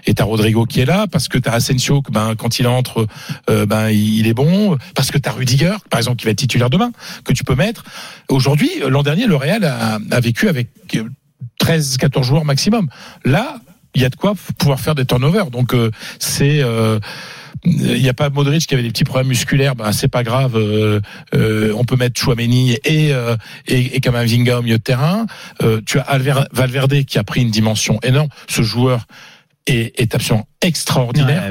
Et 0.06 0.14
et 0.14 0.14
t'as 0.14 0.24
Rodrigo 0.24 0.64
qui 0.64 0.80
est 0.80 0.84
là 0.84 1.06
parce 1.06 1.28
que 1.28 1.38
t'as 1.38 1.52
Asensio, 1.52 2.02
que 2.02 2.10
ben 2.10 2.34
quand 2.36 2.58
il 2.58 2.66
entre, 2.66 3.06
euh, 3.50 3.66
ben 3.66 3.90
il 3.90 4.26
est 4.26 4.34
bon. 4.34 4.78
Parce 4.94 5.10
que 5.10 5.18
t'as 5.18 5.32
Rudiger, 5.32 5.76
par 5.90 5.98
exemple, 5.98 6.18
qui 6.18 6.24
va 6.24 6.30
être 6.30 6.38
titulaire 6.38 6.70
demain, 6.70 6.92
que 7.24 7.32
tu 7.32 7.44
peux 7.44 7.54
mettre. 7.54 7.84
Aujourd'hui, 8.28 8.70
l'an 8.86 9.02
dernier, 9.02 9.26
le 9.26 9.36
Real 9.36 9.64
a, 9.64 9.98
a 10.10 10.20
vécu 10.20 10.48
avec 10.48 10.68
13-14 11.60 12.22
joueurs 12.22 12.44
maximum. 12.44 12.88
Là, 13.24 13.56
il 13.94 14.02
y 14.02 14.04
a 14.04 14.08
de 14.08 14.16
quoi 14.16 14.34
pouvoir 14.58 14.80
faire 14.80 14.94
des 14.94 15.04
turnovers. 15.04 15.50
Donc 15.50 15.74
euh, 15.74 15.90
c'est 16.18 16.62
euh, 16.62 16.98
il 17.64 18.02
n'y 18.02 18.08
a 18.08 18.14
pas 18.14 18.30
Modric 18.30 18.66
qui 18.66 18.74
avait 18.74 18.82
des 18.82 18.90
petits 18.90 19.04
problèmes 19.04 19.28
musculaires, 19.28 19.74
ben 19.76 19.92
c'est 19.92 20.08
pas 20.08 20.22
grave. 20.22 20.56
euh, 20.56 21.00
euh, 21.34 21.72
on 21.76 21.84
peut 21.84 21.96
mettre 21.96 22.20
Chouameni 22.20 22.72
et 22.84 23.12
euh, 23.12 23.36
et, 23.66 23.96
et 23.96 24.00
Kamavinga 24.00 24.58
au 24.58 24.62
milieu 24.62 24.78
de 24.78 24.82
terrain. 24.82 25.26
Euh, 25.62 25.80
tu 25.86 25.98
as 25.98 26.02
Alver- 26.02 26.46
Valverde 26.52 27.04
qui 27.04 27.18
a 27.18 27.24
pris 27.24 27.42
une 27.42 27.50
dimension 27.50 27.98
énorme. 28.02 28.28
Ce 28.48 28.62
joueur 28.62 29.06
est, 29.66 29.98
est 29.98 30.14
absolument 30.14 30.46
extraordinaire. 30.60 31.42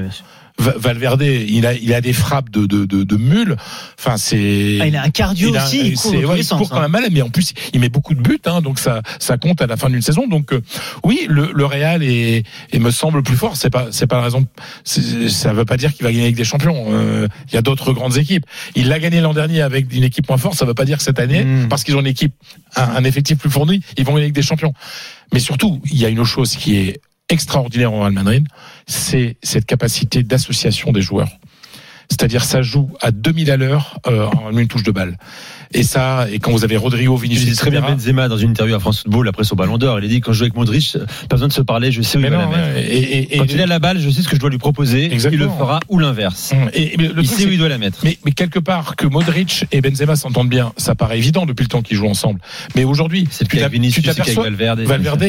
Valverde, 0.59 1.23
il 1.23 1.65
a 1.65 1.73
il 1.73 1.93
a 1.93 1.99
des 2.01 2.13
frappes 2.13 2.49
de 2.51 2.65
de 2.65 2.85
de, 2.85 3.03
de 3.03 3.17
mule. 3.17 3.57
Enfin 3.99 4.17
c'est 4.17 4.77
Ah, 4.81 4.87
il 4.87 4.95
a 4.95 5.01
un 5.03 5.09
cardio 5.09 5.49
il 5.49 5.57
a- 5.57 5.65
aussi, 5.65 5.79
il 5.87 5.95
court 5.97 6.13
ouais, 6.13 6.37
il 6.39 6.43
sens, 6.45 6.59
court 6.59 6.69
quand 6.69 6.77
hein. 6.77 6.81
même 6.87 6.91
mal, 6.91 7.05
mais 7.11 7.21
en 7.23 7.29
plus 7.29 7.53
il 7.73 7.79
met 7.79 7.89
beaucoup 7.89 8.13
de 8.13 8.21
buts, 8.21 8.39
hein, 8.45 8.61
donc 8.61 8.77
ça 8.79 9.01
ça 9.19 9.37
compte 9.37 9.61
à 9.61 9.67
la 9.67 9.77
fin 9.77 9.89
d'une 9.89 10.01
saison. 10.03 10.27
Donc 10.27 10.53
euh, 10.53 10.61
oui, 11.03 11.25
le, 11.27 11.51
le 11.53 11.65
Real 11.65 12.03
est, 12.03 12.43
est 12.71 12.79
me 12.79 12.91
semble 12.91 13.23
plus 13.23 13.35
fort. 13.35 13.57
C'est 13.57 13.71
pas 13.71 13.87
c'est 13.91 14.07
pas 14.07 14.17
la 14.17 14.23
raison. 14.23 14.45
Ça 14.85 15.53
veut 15.53 15.65
pas 15.65 15.77
dire 15.77 15.93
qu'il 15.93 16.03
va 16.03 16.11
gagner 16.11 16.23
avec 16.25 16.35
des 16.35 16.43
champions. 16.43 16.85
Euh, 16.89 17.27
Il 17.49 17.55
y 17.55 17.57
a 17.57 17.61
d'autres 17.61 17.91
grandes 17.93 18.17
équipes. 18.17 18.45
Il 18.75 18.87
l'a 18.89 18.99
gagné 18.99 19.21
l'an 19.21 19.33
dernier 19.33 19.61
avec 19.61 19.91
une 19.93 20.03
équipe 20.03 20.27
moins 20.29 20.37
forte. 20.37 20.55
Ça 20.57 20.65
veut 20.65 20.73
pas 20.75 20.85
dire 20.85 20.97
que 20.97 21.03
cette 21.03 21.19
année, 21.19 21.43
Mm. 21.43 21.67
parce 21.67 21.83
qu'ils 21.83 21.95
ont 21.95 21.99
une 22.01 22.07
équipe 22.07 22.33
un, 22.75 22.83
un 22.83 23.03
effectif 23.03 23.37
plus 23.37 23.49
fourni, 23.49 23.81
ils 23.97 24.05
vont 24.05 24.11
gagner 24.13 24.25
avec 24.25 24.33
des 24.33 24.41
champions. 24.41 24.73
Mais 25.33 25.39
surtout, 25.39 25.81
il 25.91 25.97
y 25.99 26.05
a 26.05 26.09
une 26.09 26.23
chose 26.23 26.55
qui 26.55 26.77
est 26.77 27.01
extraordinaire 27.33 27.93
au 27.93 27.99
Real 27.99 28.13
Madrid, 28.13 28.47
c'est 28.87 29.37
cette 29.43 29.65
capacité 29.65 30.23
d'association 30.23 30.91
des 30.91 31.01
joueurs. 31.01 31.29
C'est-à-dire 32.09 32.43
ça 32.43 32.61
joue 32.61 32.91
à 33.01 33.11
2000 33.11 33.49
à 33.51 33.57
l'heure 33.57 33.99
euh, 34.07 34.27
en 34.27 34.55
une 34.57 34.67
touche 34.67 34.83
de 34.83 34.91
balle. 34.91 35.17
Et 35.73 35.83
ça, 35.83 36.27
et 36.31 36.39
quand 36.39 36.51
vous 36.51 36.63
avez 36.63 36.77
Rodrigo, 36.77 37.15
Vinicius, 37.17 37.45
disais 37.45 37.57
très 37.59 37.71
bien 37.71 37.81
Benzema 37.81 38.27
dans 38.27 38.37
une 38.37 38.51
interview 38.51 38.75
à 38.75 38.79
France 38.79 39.01
Football 39.01 39.27
après 39.27 39.43
son 39.43 39.55
ballon 39.55 39.77
d'or. 39.77 39.99
Il 39.99 40.05
a 40.05 40.07
dit 40.07 40.21
quand 40.21 40.31
je 40.31 40.37
joue 40.39 40.43
avec 40.43 40.55
Modric, 40.55 40.97
pas 41.29 41.35
besoin 41.35 41.47
de 41.47 41.53
se 41.53 41.61
parler, 41.61 41.91
je 41.91 42.01
sais 42.01 42.17
où 42.17 42.21
mais 42.21 42.27
il 42.27 42.31
va 42.31 42.45
non, 42.45 42.51
la 42.51 42.57
mettre. 42.57 42.77
et, 42.77 42.97
et- 42.97 43.35
et- 43.35 43.37
Quand 43.39 43.45
il 43.51 43.61
a 43.61 43.65
la 43.65 43.79
balle, 43.79 43.99
je 43.99 44.09
sais 44.09 44.21
ce 44.21 44.27
que 44.27 44.35
je 44.35 44.39
dois 44.41 44.49
lui 44.49 44.57
proposer. 44.57 45.11
Exactement. 45.11 45.43
Il 45.43 45.45
le 45.45 45.57
fera 45.57 45.79
ou 45.89 45.99
l'inverse. 45.99 46.53
et- 46.73 46.93
et 46.93 46.97
le 46.97 47.13
Il 47.21 47.27
sait 47.27 47.45
où 47.45 47.49
il 47.51 47.57
doit 47.57 47.69
la 47.69 47.77
mettre. 47.77 47.99
mais, 48.03 48.17
mais 48.25 48.31
quelque 48.31 48.59
part 48.59 48.95
que 48.95 49.07
Modric 49.07 49.65
et 49.71 49.81
Benzema 49.81 50.15
s'entendent 50.15 50.49
bien, 50.49 50.73
ça 50.77 50.95
paraît 50.95 51.17
évident 51.17 51.45
depuis 51.45 51.63
le 51.63 51.69
temps 51.69 51.81
qu'ils 51.81 51.97
jouent 51.97 52.07
ensemble. 52.09 52.39
Mais 52.75 52.83
aujourd'hui, 52.83 53.27
C'est 53.31 53.47
tu 53.47 53.57
t'aperçois, 54.03 54.43
Valverde. 54.43 54.81
Valverde, 54.81 55.25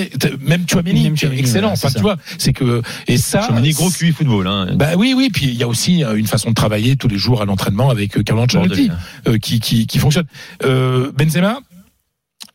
même 0.47 0.65
Chouameni, 0.71 1.11
excellent. 1.39 1.71
Enfin, 1.73 1.89
tu 1.91 2.01
vois, 2.01 2.17
c'est 2.39 2.53
que 2.53 2.83
et 3.07 3.17
ça, 3.17 3.47
Chouameni, 3.47 3.71
gros 3.71 3.91
QI 3.91 4.13
football. 4.13 4.47
Hein. 4.47 4.69
Bah 4.75 4.91
oui, 4.97 5.15
oui. 5.17 5.31
Puis 5.33 5.47
il 5.47 5.55
y 5.55 5.63
a 5.63 5.69
aussi 5.69 6.05
euh, 6.05 6.17
une 6.17 6.27
façon 6.27 6.51
de 6.51 6.55
travailler 6.55 6.97
tous 6.97 7.09
les 7.09 7.19
jours 7.19 7.41
à 7.43 7.45
l'entraînement 7.45 7.91
avec 7.91 8.17
euh, 8.19 8.23
Carlo 8.23 8.43
Ancelotti, 8.43 8.91
euh, 9.29 9.39
qui 9.39 9.61
qui 9.61 9.99
fonctionne. 9.99 10.25
Euh, 10.65 11.11
Benzema, 11.13 11.59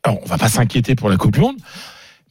alors 0.03 0.19
on 0.23 0.25
va 0.25 0.37
pas 0.37 0.49
s'inquiéter 0.49 0.95
pour 0.95 1.09
la 1.09 1.17
Coupe 1.17 1.33
du 1.33 1.39
Monde, 1.39 1.57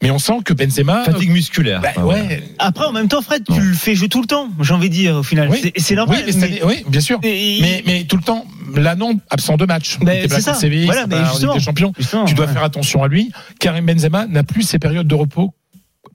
mais 0.03 0.11
on 0.11 0.19
sent 0.19 0.39
que 0.45 0.53
Benzema, 0.55 1.05
Fatigue 1.05 1.31
musculaire. 1.31 1.81
bah, 1.81 2.03
ouais, 2.05 2.43
Après, 2.59 2.85
en 2.87 2.93
même 2.93 3.09
temps, 3.09 3.21
Fred, 3.21 3.43
Non. 3.49 3.57
tu 3.57 3.61
le 3.63 3.75
fais 3.75 3.95
jouer 3.95 4.09
tout 4.09 4.21
le 4.21 4.27
temps, 4.29 4.49
j'ai 4.61 4.73
envie 4.75 4.89
de 4.89 4.95
dire, 4.95 5.17
au 5.17 5.23
final. 5.23 5.49
Oui. 5.51 5.73
C'est- 5.77 5.95
normal. 5.95 6.23
oui, 6.27 6.35
mais 6.39 6.63
oui, 6.65 6.85
bien 6.89 7.01
sûr. 7.01 7.19
Et- 7.23 7.59
Mais, 7.61 7.83
mais 7.87 8.05
tout 8.05 8.17
le 8.17 8.23
temps, 8.23 8.47
là 8.75 8.95
non, 8.95 9.19
absent 9.31 9.57
de 9.57 9.67
match. 9.67 9.99
Pas 9.99 10.13
c'est 10.29 10.41
ça. 10.41 10.55
Séville, 10.55 10.87
Voilà, 10.87 11.07
mais 11.07 11.17
justement. 11.31 11.59
Justement, 11.99 12.25
Tu 12.27 12.35
dois 12.35 12.47
ouais. 12.47 12.53
faire 12.53 12.63
attention 12.65 13.03
à 13.03 13.09
lui. 13.09 13.33
Karim 13.61 13.87
Benzema 13.87 14.27
n'a 14.27 14.45
plus 14.45 14.63
ses 14.63 14.79
périodes 14.79 15.09
de 15.09 15.15
repos 15.15 15.53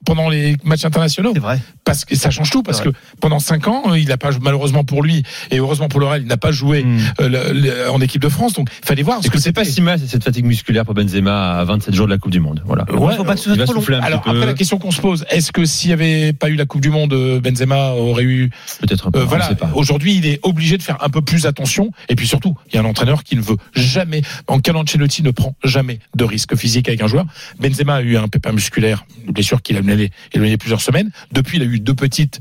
pendant 0.06 0.30
les 0.30 0.58
matchs 0.64 0.84
internationaux 0.86 1.32
C'est 1.34 1.40
vrai. 1.40 1.60
Parce 1.94 2.06
que 2.06 2.16
ça 2.16 2.30
change 2.32 2.50
tout 2.50 2.64
parce 2.64 2.82
que 2.82 2.90
pendant 3.22 3.40
cinq 3.40 3.68
ans 3.68 3.84
euh, 3.92 4.00
il 4.00 4.08
n'a 4.08 4.18
pas 4.18 4.32
malheureusement 4.42 4.84
pour 4.84 5.04
lui 5.04 5.24
et 5.52 5.58
heureusement 5.60 5.88
pour 5.88 6.00
le 6.00 6.08
Real 6.08 6.22
il 6.24 6.28
n'a 6.28 6.38
pas 6.38 6.52
joué 6.52 6.84
Mm. 6.84 6.98
euh, 7.22 7.30
le- 7.30 7.60
le- 7.60 7.90
en 7.92 8.02
équipe 8.02 8.22
de 8.22 8.30
France 8.30 8.54
donc 8.54 8.70
il 8.82 8.86
fallait 8.88 9.04
voir 9.04 9.18
ce 9.18 9.24
Parce 9.28 9.34
que 9.36 9.40
c'est 9.40 9.54
pas 9.54 9.64
si 9.66 9.82
mal, 9.82 10.00
c'est 10.00 10.08
cette 10.08 10.24
fatigue 10.24 10.46
musculaire 10.46 10.86
pour 10.86 10.94
Benzema 10.96 11.60
à 11.60 11.64
27 11.66 11.94
jours 11.94 12.08
de 12.08 12.12
la 12.12 12.18
Coupe 12.18 12.32
du 12.32 12.40
Monde? 12.40 12.62
Voilà. 12.66 12.86
Ouais, 12.92 13.16
faut 13.16 13.24
pas 13.24 13.36
que 13.36 13.40
ce 13.42 13.54
soit 13.54 13.66
trop 13.66 13.74
long. 13.76 14.00
alors 14.02 14.22
peu. 14.22 14.32
après 14.32 14.46
la 14.46 14.54
question 14.54 14.78
qu'on 14.80 14.92
se 14.92 15.02
pose 15.02 15.26
est-ce 15.30 15.52
que 15.52 15.66
s'il 15.66 15.90
n'y 15.90 15.94
avait 15.94 16.34
pas 16.34 16.50
eu 16.50 16.56
la 16.56 16.66
Coupe 16.66 16.82
du 16.82 16.90
Monde 16.90 17.14
euh, 17.14 17.40
Benzema 17.40 17.92
aurait 17.92 18.24
eu 18.24 18.50
Peut-être 18.82 19.08
un 19.08 19.12
peu. 19.12 19.20
Euh, 19.20 19.24
voilà, 19.26 19.50
aujourd'hui, 19.76 20.16
il 20.16 20.26
est 20.26 20.40
obligé 20.44 20.78
de 20.78 20.84
faire 20.84 20.98
un 21.02 21.10
peu 21.10 21.22
plus 21.22 21.46
attention. 21.46 21.92
Et 22.10 22.16
puis 22.16 22.28
surtout, 22.28 22.56
il 22.70 22.76
y 22.76 22.78
a 22.78 22.82
un 22.82 22.86
entraîneur 22.86 23.24
qui 23.24 23.36
ne 23.36 23.42
veut 23.42 23.58
jamais, 23.76 24.22
en 24.48 24.60
Ancelotti 24.76 25.24
ne 25.24 25.32
prend 25.32 25.56
jamais 25.64 26.00
de 26.16 26.24
risque 26.24 26.56
physique 26.56 26.88
avec 26.88 27.02
un 27.02 27.08
joueur. 27.08 27.26
Benzema 27.60 27.96
a 27.96 28.02
eu 28.02 28.18
un 28.18 28.28
pépin 28.28 28.52
musculaire, 28.52 29.06
une 29.26 29.34
blessure 29.34 29.62
qu'il 29.62 29.78
a 29.78 29.82
éloigné 30.34 30.58
plusieurs 30.58 30.82
semaines. 30.82 31.10
Depuis, 31.32 31.58
il 31.58 31.64
a 31.64 31.66
eu 31.66 31.80
deux 31.84 31.94
petites 31.96 32.40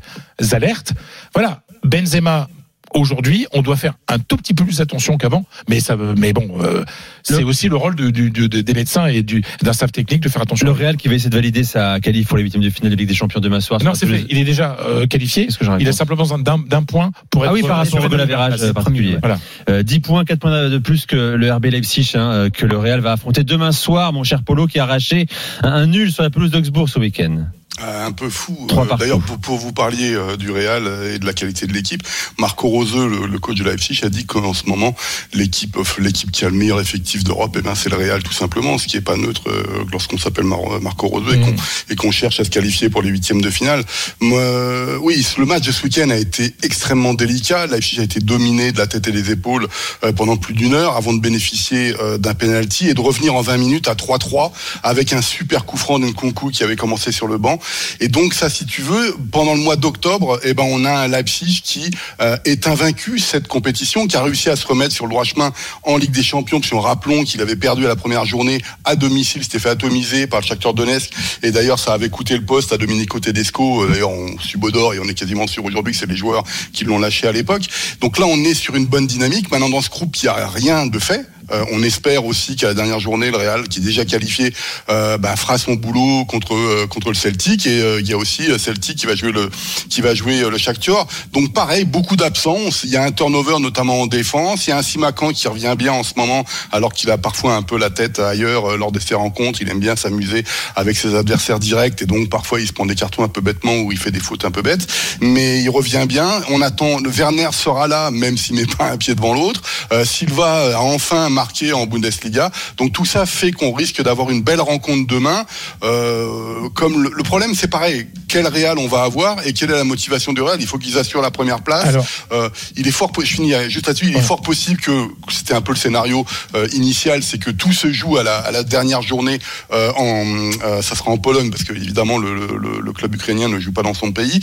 alertes. 0.53 0.93
Voilà, 1.35 1.63
Benzema. 1.85 2.49
Aujourd'hui, 2.95 3.47
on 3.55 3.63
doit 3.63 3.77
faire 3.77 3.95
un 4.07 4.19
tout 4.19 4.37
petit 4.37 4.53
peu 4.53 4.65
plus 4.67 4.83
attention 4.83 5.17
qu'avant, 5.17 5.47
mais 5.67 5.81
ça, 5.81 5.97
mais 6.19 6.35
bon, 6.35 6.47
euh, 6.61 6.85
c'est 7.23 7.43
aussi 7.43 7.71
le 7.71 7.77
rôle 7.77 7.95
du- 7.95 8.13
des 8.31 8.75
médecins 8.75 9.07
et 9.07 9.23
du- 9.23 9.43
d'un 9.63 9.73
staff 9.73 9.91
technique 9.93 10.21
de 10.21 10.29
faire 10.29 10.43
attention. 10.43 10.67
Le 10.67 10.73
Real 10.73 10.99
qui 10.99 11.09
va 11.09 11.15
essayer 11.15 11.31
de 11.31 11.35
valider 11.35 11.65
sa 11.65 12.01
qualif 12.01 12.29
pour 12.29 12.37
les 12.37 12.43
huitièmes 12.43 12.61
de 12.61 12.69
finale 12.69 12.91
de 12.93 12.97
Ligue 12.97 13.09
des 13.09 13.15
Champions 13.15 13.41
demain 13.41 13.61
soir. 13.61 13.83
non, 13.83 13.95
c'est 13.95 14.05
fait. 14.07 14.27
Il 14.29 14.37
est 14.37 14.45
déjà 14.45 14.77
euh, 14.81 15.07
qualifié. 15.07 15.47
Que 15.47 15.55
Il 15.65 15.69
a 15.71 15.77
réponds 15.77 15.93
simplement 15.93 16.23
besoin 16.25 16.39
d'un 16.39 16.83
point 16.83 17.13
pour 17.31 17.47
être. 17.47 17.51
Ah 17.53 17.55
oui, 17.55 17.63
par 17.63 17.79
rapport 17.79 17.87
sur 17.87 18.05
au 18.05 18.09
goal 18.11 18.19
la 18.19 18.25
average 18.25 18.57
place. 18.57 18.63
euh, 18.63 18.73
particulier. 18.75 19.17
Voilà. 19.23 19.39
Euh, 19.71 19.83
10 19.83 20.01
points, 20.01 20.27
4 20.27 20.41
points 20.41 20.69
de 20.69 20.77
plus 20.77 21.07
que 21.07 21.17
le 21.17 21.51
RB 21.51 21.65
Leipzig, 21.71 22.11
hein, 22.15 22.31
euh, 22.31 22.51
que 22.51 22.67
le 22.67 22.77
Real 22.77 23.01
va 23.01 23.13
affronter 23.13 23.43
demain 23.43 23.73
soir, 23.73 24.13
mon 24.13 24.23
cher 24.23 24.43
Polo, 24.43 24.67
qui 24.67 24.79
a 24.79 24.83
arraché 24.83 25.25
un, 25.63 25.71
un 25.73 25.87
nul 25.87 26.13
sur 26.13 26.25
la 26.25 26.29
pelouse 26.29 26.51
d'Augsbourg 26.51 26.91
ce 26.91 26.99
week-end. 26.99 27.47
Euh, 27.81 28.07
un 28.07 28.13
peu 28.13 28.29
fou. 28.29 28.67
Euh. 28.71 28.97
D'ailleurs, 28.99 29.21
pour, 29.21 29.39
pour 29.39 29.57
vous 29.57 29.73
parliez 29.73 30.13
euh, 30.15 30.37
du 30.37 30.51
Real 30.51 30.87
et 31.15 31.19
de 31.19 31.25
la 31.25 31.33
qualité 31.33 31.67
de 31.67 31.73
l'équipe, 31.73 32.03
Marco 32.39 32.69
Roseux, 32.69 33.09
le, 33.09 33.27
le 33.27 33.39
coach 33.39 33.57
de 33.57 33.65
Leipzig, 33.65 33.99
a 34.05 34.11
dit 34.11 34.27
qu'en 34.27 34.53
ce 34.53 34.67
moment, 34.67 34.95
l'équipe 35.33 35.79
l'équipe 35.99 36.31
qui 36.31 36.45
a 36.45 36.51
le 36.51 36.55
meilleur 36.57 36.81
effectif 36.83 37.25
d'Europe, 37.25 37.57
eh 37.59 37.63
ben, 37.63 37.75
c'est 37.75 37.89
le 37.89 37.97
Real 37.97 38.23
tout 38.23 38.33
simplement, 38.35 38.77
ce 38.77 38.87
qui 38.87 38.99
est 38.99 39.01
pas 39.01 39.17
neutre 39.17 39.49
euh, 39.49 39.85
lorsqu'on 39.91 40.19
s'appelle 40.19 40.45
Mar- 40.45 40.81
Marco 40.83 41.09
Roseux 41.09 41.33
et 41.35 41.39
Mm. 41.39 41.45
qu'on 41.45 41.55
et 41.91 41.97
qu'on 41.97 42.11
cherche 42.11 42.41
à 42.41 42.45
se 42.45 42.51
qualifier 42.51 42.91
pour 42.91 43.01
les 43.01 43.09
huitièmes 43.09 43.41
de 43.41 43.49
finale. 43.51 43.83
Euh, 44.23 44.99
oui, 45.01 45.27
le 45.39 45.47
match 45.47 45.65
de 45.67 45.73
ce 45.73 45.83
week-end 45.83 46.11
a 46.11 46.17
été 46.17 46.55
extrêmement 46.63 47.15
délicat. 47.15 47.67
Leipzig 47.67 48.01
a 48.01 48.03
été 48.03 48.21
dominé 48.21 48.73
de 48.73 48.79
la 48.79 48.87
tête 48.87 49.09
et 49.09 49.13
des 49.13 49.31
épaules 49.31 49.67
euh, 50.05 50.13
pendant 50.13 50.37
plus 50.37 50.53
d'une 50.55 50.75
heure 50.75 50.97
avant 50.97 51.15
de 51.15 51.21
bénéficier 51.21 51.95
euh, 52.01 52.19
d'un 52.19 52.35
penalty 52.35 52.89
et 52.89 52.95
de 52.95 53.01
revenir 53.01 53.35
en 53.35 53.41
20 53.41 53.57
minutes 53.57 53.89
à 53.89 53.95
3-3 53.95 54.53
avec 54.83 55.13
un 55.15 55.23
super 55.23 55.65
coup 55.65 55.79
franc 55.79 55.99
d'un 55.99 56.13
Kunku 56.13 56.51
qui 56.51 56.63
avait 56.65 56.77
commencé 56.77 57.13
sur 57.13 57.27
le 57.27 57.39
banc 57.39 57.59
Et 58.01 58.09
donc 58.09 58.35
ça, 58.35 58.51
si 58.51 58.67
tu 58.67 58.83
veux, 58.83 59.17
pendant 59.31 59.55
le 59.55 59.61
mois 59.61 59.77
d'octobre, 59.77 60.41
eh 60.43 60.55
ben 60.55 60.65
on 60.67 60.85
a 60.85 60.93
un 60.93 61.09
Leipzig 61.09 61.61
qui 61.65 61.91
euh, 62.21 62.37
est 62.45 62.67
invaincu 62.67 63.19
cette 63.19 63.49
compétition, 63.49 64.07
qui 64.07 64.17
a 64.17 64.23
réussi 64.23 64.49
à 64.51 64.57
se 64.57 64.67
remettre 64.67 64.95
sur 64.95 65.07
le 65.07 65.11
droit 65.11 65.25
chemin 65.25 65.53
en 65.83 65.97
Ligue 65.97 66.13
des 66.13 66.23
Champions. 66.23 66.61
Puis 66.61 66.75
on 66.75 66.81
rappelons 66.81 67.25
qu'il 67.25 67.41
avait 67.41 67.57
perdu 67.57 67.85
à 67.85 67.89
la 67.89 67.97
première 67.97 68.25
journée 68.25 68.61
à 68.85 68.97
domicile, 68.97 69.43
s'était 69.43 69.59
fait 69.59 69.71
atomiser 69.71 70.27
par 70.27 70.41
le 70.41 70.47
Shakhtar 70.47 70.75
Donetsk. 70.75 71.11
Et 71.43 71.51
d'ailleurs, 71.51 71.79
ça 71.79 71.93
avait 71.93 72.09
coûté 72.11 72.37
le 72.37 72.45
poste 72.45 72.73
à 72.73 72.79
Domenico 72.79 73.21
Tedesco. 73.21 73.83
Euh, 73.83 73.89
D'ailleurs, 73.93 74.11
on 74.11 74.39
subodore 74.39 74.95
et 74.95 74.99
on 74.99 75.05
est 75.05 75.15
quasiment 75.15 75.47
sûr 75.47 75.65
aujourd'hui 75.65 75.93
que 75.93 75.99
c'est 75.99 76.07
les 76.07 76.17
joueurs 76.17 76.45
qui 76.73 76.85
l'ont 76.85 76.99
lâché 76.99 77.27
à 77.27 77.33
l'époque. 77.33 77.63
Donc 78.01 78.19
là, 78.19 78.27
on 78.27 78.39
est 78.45 78.55
sur 78.55 78.75
une 78.75 78.87
bonne 78.87 79.07
dynamique. 79.07 79.51
Maintenant, 79.51 79.69
dans 79.69 79.83
ce 79.83 79.91
groupe, 79.91 80.17
il 80.17 80.25
n'y 80.25 80.29
a 80.29 80.49
rien 80.49 80.87
de 80.87 80.99
fait. 80.99 81.27
Euh, 81.53 81.65
on 81.73 81.83
espère 81.83 82.25
aussi 82.25 82.57
qu'à 82.57 82.69
la 82.69 82.75
dernière 82.75 83.01
journée, 83.01 83.31
le 83.31 83.37
Real, 83.37 83.69
qui 83.69 83.81
est 83.81 83.83
déjà 83.83 84.05
qualifié, 84.05 84.53
euh, 84.89 85.19
bah, 85.19 85.37
fera 85.37 85.59
son 85.59 85.75
boulot 85.75 86.25
contre 86.25 86.55
euh, 86.55 86.87
contre 86.87 87.09
le 87.09 87.15
Celtic. 87.15 87.67
Et 87.67 87.81
euh, 87.81 88.01
il 88.01 88.09
y 88.09 88.13
a 88.13 88.17
aussi 88.17 88.45
Celtic 88.59 88.99
qui 88.99 89.07
va 89.07 89.15
jouer 89.15 89.33
le 89.33 89.51
qui 89.89 90.01
va 90.01 90.15
jouer 90.15 90.41
le 90.49 90.59
Shakhtar. 90.59 91.07
Donc 91.33 91.53
pareil, 91.53 91.85
beaucoup 91.85 92.17
d'absences. 92.17 92.83
Il 92.85 92.91
y 92.91 92.97
a 92.97 93.05
un 93.05 93.13
turnover 93.13 93.59
notamment 93.61 94.01
en 94.01 94.07
défense. 94.07 94.67
Il 94.67 94.71
y 94.71 94.73
a 94.73 94.79
un 94.79 94.83
Simakan 94.83 95.33
qui 95.33 95.49
revient 95.49 95.75
bien 95.77 95.93
en 95.93 96.03
ce 96.03 96.15
moment, 96.17 96.45
alors 96.71 96.93
qu'il 96.93 97.11
a 97.11 97.19
parfois 97.19 97.55
un 97.55 97.63
peu 97.63 97.79
la 97.79 97.91
tête 97.91 98.19
ailleurs 98.19 98.77
lors 98.77 98.93
de 98.93 98.99
ses 98.99 99.15
rencontres. 99.15 99.61
Il 99.63 99.71
aime 99.71 99.81
bien 99.81 99.97
s'amuser 99.97 100.45
avec 100.77 100.97
ses 100.97 101.15
adversaires 101.15 101.59
directs 101.59 102.01
et 102.03 102.07
donc 102.07 102.29
parfois 102.29 102.61
il 102.61 102.67
se 102.67 102.73
prend 102.73 102.87
des 102.87 102.95
cartons 102.95 103.25
un 103.25 103.29
peu 103.29 103.41
bêtement 103.41 103.77
ou 103.81 103.93
il 103.93 103.99
fait 103.99 104.11
des 104.11 104.21
fautes 104.21 104.45
un 104.45 104.51
peu 104.51 104.63
bêtes. 104.63 104.87
Mais 105.21 105.61
il 105.63 105.71
revient 105.71 106.05
bien. 106.09 106.29
On 106.51 106.63
attend. 106.63 106.99
Le 106.99 107.11
Werner 107.11 107.51
sera 107.53 107.89
là, 107.89 108.11
même 108.11 108.37
s'il 108.37 108.57
met 108.57 108.67
pas 108.67 108.91
un 108.91 108.97
pied 108.97 109.15
devant 109.15 109.35
l'autre. 109.35 109.63
Silva 110.05 110.77
a 110.77 110.81
enfin 110.81 111.29
en 111.73 111.87
Bundesliga. 111.87 112.51
Donc 112.77 112.93
tout 112.93 113.05
ça 113.05 113.27
fait 113.27 113.53
qu'on 113.53 113.73
risque 113.73 114.03
d'avoir 114.03 114.31
une 114.31 114.43
belle 114.43 114.61
rencontre 114.61 115.07
demain. 115.07 115.45
Euh, 115.83 116.69
comme 116.75 117.03
le, 117.03 117.11
le 117.15 117.23
problème, 117.23 117.55
c'est 117.55 117.69
pareil. 117.69 118.07
Quel 118.29 118.47
Real 118.47 118.79
on 118.79 118.89
va 118.89 119.03
avoir 119.03 119.47
et 119.47 119.53
quelle 119.53 119.71
est 119.71 119.75
la 119.77 119.85
motivation 119.85 120.33
du 120.33 120.41
Real? 120.41 120.59
Il 120.61 120.67
faut 120.67 120.79
qu'ils 120.79 120.99
assurent 120.99 121.21
la 121.23 121.31
première 121.31 121.63
place. 121.63 121.85
Alors. 121.87 122.07
Euh, 122.33 122.49
il 122.77 122.87
est 122.89 122.93
fort. 122.93 123.11
Je 123.19 123.27
finis 123.27 123.55
euh, 123.55 123.69
juste 123.69 123.87
là-dessus. 123.87 124.07
Il 124.09 124.17
est 124.17 124.23
fort 124.23 124.41
possible 124.43 124.81
que 124.81 125.07
c'était 125.31 125.55
un 125.55 125.61
peu 125.61 125.73
le 125.73 125.79
scénario 125.79 126.25
euh, 126.55 126.67
initial, 126.73 127.23
c'est 127.23 127.39
que 127.39 127.51
tout 127.51 127.73
se 127.73 127.93
joue 127.93 128.17
à 128.17 128.23
la, 128.23 128.37
à 128.39 128.51
la 128.51 128.63
dernière 128.63 129.03
journée. 129.03 129.39
En, 129.73 130.51
ça 130.83 130.95
sera 130.95 131.11
en 131.11 131.19
Pologne 131.19 131.51
parce 131.51 131.65
que 131.65 131.73
évidemment 131.73 132.19
le, 132.19 132.35
le- 132.35 132.81
le 132.81 132.93
club 132.93 133.15
ukrainien 133.15 133.49
ne 133.49 133.59
joue 133.61 133.73
pas 133.73 133.83
dans 133.83 133.95
son 133.95 134.13
pays 134.13 134.41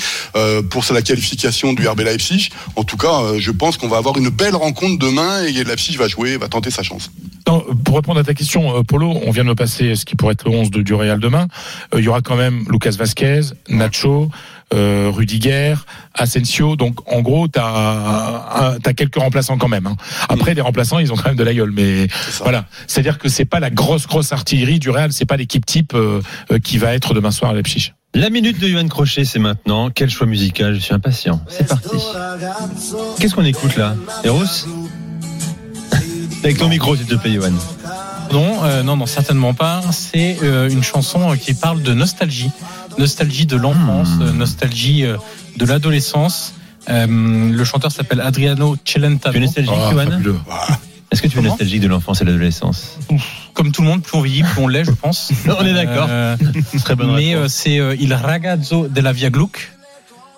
pour 0.69 0.83
la 0.91 1.01
qualification 1.01 1.73
du 1.73 1.87
RB 1.87 2.01
Leipzig. 2.01 2.49
En 2.75 2.83
tout 2.83 2.97
cas, 2.97 3.37
je 3.37 3.51
pense 3.51 3.77
qu'on 3.77 3.87
va 3.87 3.97
avoir 3.97 4.17
une 4.17 4.29
belle 4.29 4.55
rencontre 4.55 4.97
demain 4.97 5.43
et 5.43 5.63
Leipzig 5.63 5.97
va 5.97 6.07
jouer, 6.07 6.37
va 6.37 6.47
tenter 6.47 6.71
sa 6.71 6.83
chance. 6.83 6.88
Non, 7.47 7.63
pour 7.83 7.95
répondre 7.95 8.19
à 8.19 8.23
ta 8.23 8.33
question, 8.33 8.77
euh, 8.77 8.83
Polo, 8.83 9.19
on 9.25 9.31
vient 9.31 9.43
de 9.43 9.49
me 9.49 9.55
passer 9.55 9.95
ce 9.95 10.05
qui 10.05 10.15
pourrait 10.15 10.33
être 10.33 10.47
le 10.47 10.55
11 10.55 10.71
de, 10.71 10.81
du 10.81 10.93
Real 10.93 11.19
demain. 11.19 11.47
Euh, 11.93 11.99
Il 11.99 12.05
y 12.05 12.07
aura 12.07 12.21
quand 12.21 12.35
même 12.35 12.63
Lucas 12.69 12.91
Vasquez, 12.97 13.41
Nacho, 13.69 14.29
euh, 14.73 15.09
Rudiger, 15.11 15.73
Asensio. 16.13 16.75
Donc, 16.75 16.99
en 17.11 17.21
gros, 17.21 17.47
tu 17.47 17.59
as, 17.59 18.77
quelques 18.95 19.15
remplaçants 19.15 19.57
quand 19.57 19.67
même. 19.67 19.87
hein. 19.87 19.95
Après, 20.27 20.53
les 20.53 20.61
remplaçants, 20.61 20.99
ils 20.99 21.11
ont 21.11 21.15
quand 21.15 21.29
même 21.29 21.37
de 21.37 21.43
la 21.43 21.53
gueule. 21.55 21.71
Mais 21.71 22.07
voilà, 22.43 22.65
c'est-à-dire 22.85 23.17
que 23.17 23.29
c'est 23.29 23.45
pas 23.45 23.59
la 23.59 23.71
grosse, 23.71 24.05
grosse 24.05 24.31
artillerie 24.31 24.77
du 24.79 24.89
Real. 24.91 25.11
C'est 25.11 25.25
pas 25.25 25.37
l'équipe 25.37 25.65
type 25.65 25.93
euh, 25.95 26.21
euh, 26.51 26.59
qui 26.59 26.77
va 26.77 26.93
être 26.93 27.13
demain 27.15 27.31
soir 27.31 27.51
à 27.51 27.53
Leipzig. 27.55 27.93
La 28.15 28.31
minute 28.31 28.59
de 28.59 28.67
Johan 28.67 28.87
Crochet, 28.87 29.23
c'est 29.23 29.37
maintenant. 29.39 29.89
Quel 29.91 30.09
choix 30.09 30.25
musical 30.25 30.73
Je 30.73 30.79
suis 30.79 30.93
impatient. 30.95 31.41
C'est 31.47 31.67
parti. 31.67 31.89
Qu'est-ce 33.19 33.35
qu'on 33.35 33.45
écoute 33.45 33.75
là? 33.77 33.95
Eros? 34.23 34.43
Avec 36.43 36.57
ton 36.57 36.69
micro, 36.69 36.95
s'il 36.95 37.05
te 37.05 37.15
plaît, 37.15 37.33
Johan. 37.33 37.51
Non, 38.31 38.63
euh, 38.63 38.83
non, 38.83 38.95
non, 38.95 39.05
certainement 39.05 39.53
pas. 39.53 39.81
C'est 39.91 40.37
euh, 40.43 40.69
une 40.69 40.83
chanson 40.83 41.31
euh, 41.31 41.35
qui 41.35 41.53
parle 41.53 41.81
de 41.81 41.93
nostalgie, 41.93 42.51
nostalgie 42.97 43.45
de 43.45 43.55
l'enfance, 43.57 44.09
Hmm. 44.17 44.21
euh, 44.21 44.31
nostalgie 44.31 45.03
euh, 45.05 45.17
de 45.57 45.65
l'adolescence. 45.65 46.53
Euh, 46.89 47.07
le 47.51 47.63
chanteur 47.65 47.91
s'appelle 47.91 48.21
Adriano 48.21 48.77
Celentano. 48.85 49.33
Tu 49.33 49.37
es 49.37 49.41
nostalgique, 49.41 49.73
fabuleux. 49.95 50.35
Est-ce 51.11 51.21
que 51.23 51.27
tu 51.27 51.39
es 51.39 51.41
nostalgique 51.41 51.81
de 51.81 51.87
l'enfance 51.87 52.21
et 52.21 52.25
de 52.25 52.29
l'adolescence 52.31 52.97
Comme 53.53 53.71
tout 53.71 53.81
le 53.81 53.87
monde, 53.87 54.03
plus 54.03 54.15
on 54.17 54.21
vieillit, 54.21 54.43
plus 54.43 54.61
on 54.61 54.67
l'est, 54.67 54.83
je 54.85 54.91
pense. 54.91 55.31
On 55.47 55.65
est 55.65 55.73
d'accord. 55.73 56.07
Euh, 56.09 56.37
Très 56.83 56.95
bonne 56.95 57.15
mais 57.15 57.35
c'est 57.47 57.79
euh, 57.79 57.95
Il 57.99 58.13
ragazzo 58.13 58.87
della 58.87 59.11
via 59.11 59.29
Gluck. 59.31 59.71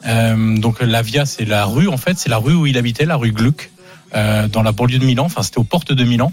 Euh, 0.08 0.58
donc 0.58 0.82
la 0.82 1.02
via, 1.02 1.26
c'est 1.26 1.46
la 1.46 1.66
rue 1.66 1.88
en 1.88 1.98
fait, 1.98 2.18
c'est 2.18 2.30
la 2.30 2.38
rue 2.38 2.54
où 2.56 2.66
il 2.66 2.78
habitait, 2.78 3.06
la 3.06 3.18
rue 3.18 3.32
Gluck, 3.32 3.71
dans 4.14 4.64
la 4.64 4.72
banlieue 4.72 5.00
de 5.00 5.06
Milan. 5.06 5.26
Enfin, 5.26 5.42
c'était 5.44 5.60
aux 5.60 5.64
portes 5.64 5.94
de 5.94 6.04
Milan. 6.04 6.32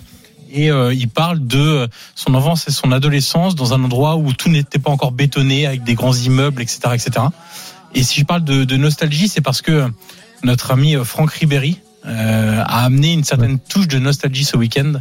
Et 0.50 0.70
euh, 0.70 0.94
il 0.94 1.08
parle 1.08 1.46
de 1.46 1.88
son 2.14 2.34
enfance 2.34 2.66
et 2.68 2.70
son 2.70 2.90
adolescence 2.90 3.54
dans 3.54 3.74
un 3.74 3.84
endroit 3.84 4.16
où 4.16 4.32
tout 4.32 4.48
n'était 4.48 4.78
pas 4.78 4.90
encore 4.90 5.12
bétonné, 5.12 5.66
avec 5.66 5.84
des 5.84 5.94
grands 5.94 6.14
immeubles, 6.14 6.62
etc., 6.62 6.80
etc. 6.94 7.26
Et 7.94 8.02
si 8.02 8.20
je 8.20 8.24
parle 8.24 8.44
de, 8.44 8.64
de 8.64 8.76
nostalgie, 8.78 9.28
c'est 9.28 9.42
parce 9.42 9.60
que 9.60 9.90
notre 10.42 10.70
ami 10.70 10.96
euh, 10.96 11.04
Franck 11.04 11.32
Ribéry 11.32 11.80
euh, 12.06 12.62
a 12.64 12.84
amené 12.86 13.12
une 13.12 13.24
certaine 13.24 13.58
touche 13.58 13.88
de 13.88 13.98
nostalgie 13.98 14.44
ce 14.44 14.56
week-end, 14.56 14.94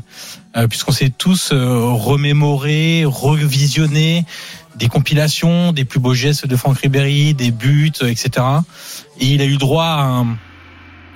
euh, 0.57 0.67
puisqu'on 0.67 0.91
s'est 0.91 1.13
tous 1.17 1.51
euh, 1.53 1.79
remémorés, 1.93 3.03
revisionnés 3.05 4.25
des 4.75 4.89
compilations, 4.89 5.71
des 5.71 5.85
plus 5.85 5.99
beaux 6.01 6.13
gestes 6.13 6.45
de 6.45 6.55
Franck 6.57 6.79
Ribéry, 6.79 7.33
des 7.33 7.51
buts, 7.51 7.93
euh, 8.01 8.07
etc. 8.07 8.45
Et 9.21 9.27
il 9.27 9.41
a 9.41 9.45
eu 9.45 9.55
droit 9.57 9.85
à 9.85 10.01
un- 10.03 10.37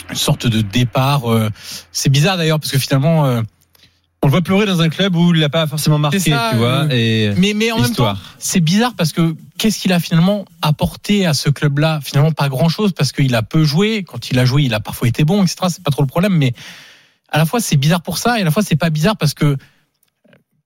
une 0.10 0.15
sorte 0.15 0.48
de 0.48 0.62
départ. 0.62 1.31
euh, 1.31 1.50
c'est 1.91 2.10
bizarre 2.10 2.38
d'ailleurs 2.38 2.60
parce 2.60 2.72
que 2.72 2.79
finalement, 2.79 3.25
euh, 3.25 3.41
On 4.24 4.27
le 4.27 4.31
voit 4.31 4.41
pleurer 4.41 4.65
dans 4.67 4.81
un 4.81 4.89
club 4.89 5.15
où 5.15 5.34
il 5.34 5.39
n'a 5.41 5.50
pas 5.50 5.65
forcément 5.65 5.98
marqué, 5.98 6.20
ça, 6.20 6.50
tu 6.51 6.58
vois. 6.58 6.84
euh, 6.86 6.89
Et 6.91 7.34
mais 7.38 7.53
mais 7.55 7.72
en 7.72 7.77
même 7.77 7.86
temps, 7.86 7.89
histoire. 7.91 8.36
c'est 8.38 8.60
bizarre 8.60 8.93
parce 8.96 9.13
que 9.13 9.36
qu'est-ce 9.58 9.79
qu'il 9.79 9.91
a 9.93 10.00
finalement 10.00 10.46
apporté 10.62 11.25
à 11.25 11.34
ce 11.34 11.50
club-là? 11.50 12.00
Finalement, 12.03 12.31
pas 12.31 12.48
grand-chose 12.48 12.91
parce 12.93 13.12
qu'il 13.13 13.34
a 13.34 13.41
peu 13.41 13.63
joué. 13.63 14.03
Quand 14.03 14.29
il 14.29 14.38
a 14.38 14.46
joué, 14.46 14.63
il 14.63 14.74
a 14.75 14.79
parfois 14.79 15.08
été 15.08 15.24
bon, 15.24 15.41
etc. 15.43 15.55
C'est 15.70 15.84
pas 15.84 15.89
trop 15.91 16.03
le 16.03 16.08
problème, 16.08 16.34
mais 16.38 16.53
à 17.29 17.38
la 17.39 17.46
fois 17.46 17.60
c'est 17.62 17.77
bizarre 17.77 18.01
pour 18.03 18.17
ça 18.20 18.38
et 18.38 18.41
à 18.41 18.46
la 18.46 18.51
fois 18.51 18.62
c'est 18.62 18.75
pas 18.75 18.89
bizarre 18.91 19.17
parce 19.17 19.34
que 19.34 19.58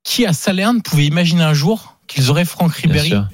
qui 0.04 0.25
à 0.25 0.34
Salerne 0.34 0.82
pouvait 0.82 1.06
imaginer 1.06 1.44
un 1.44 1.54
jour 1.54 1.98
qu'ils 2.08 2.30
auraient 2.30 2.46
Franck 2.46 2.74
Ribéry 2.74 3.13
euh, 3.13 3.25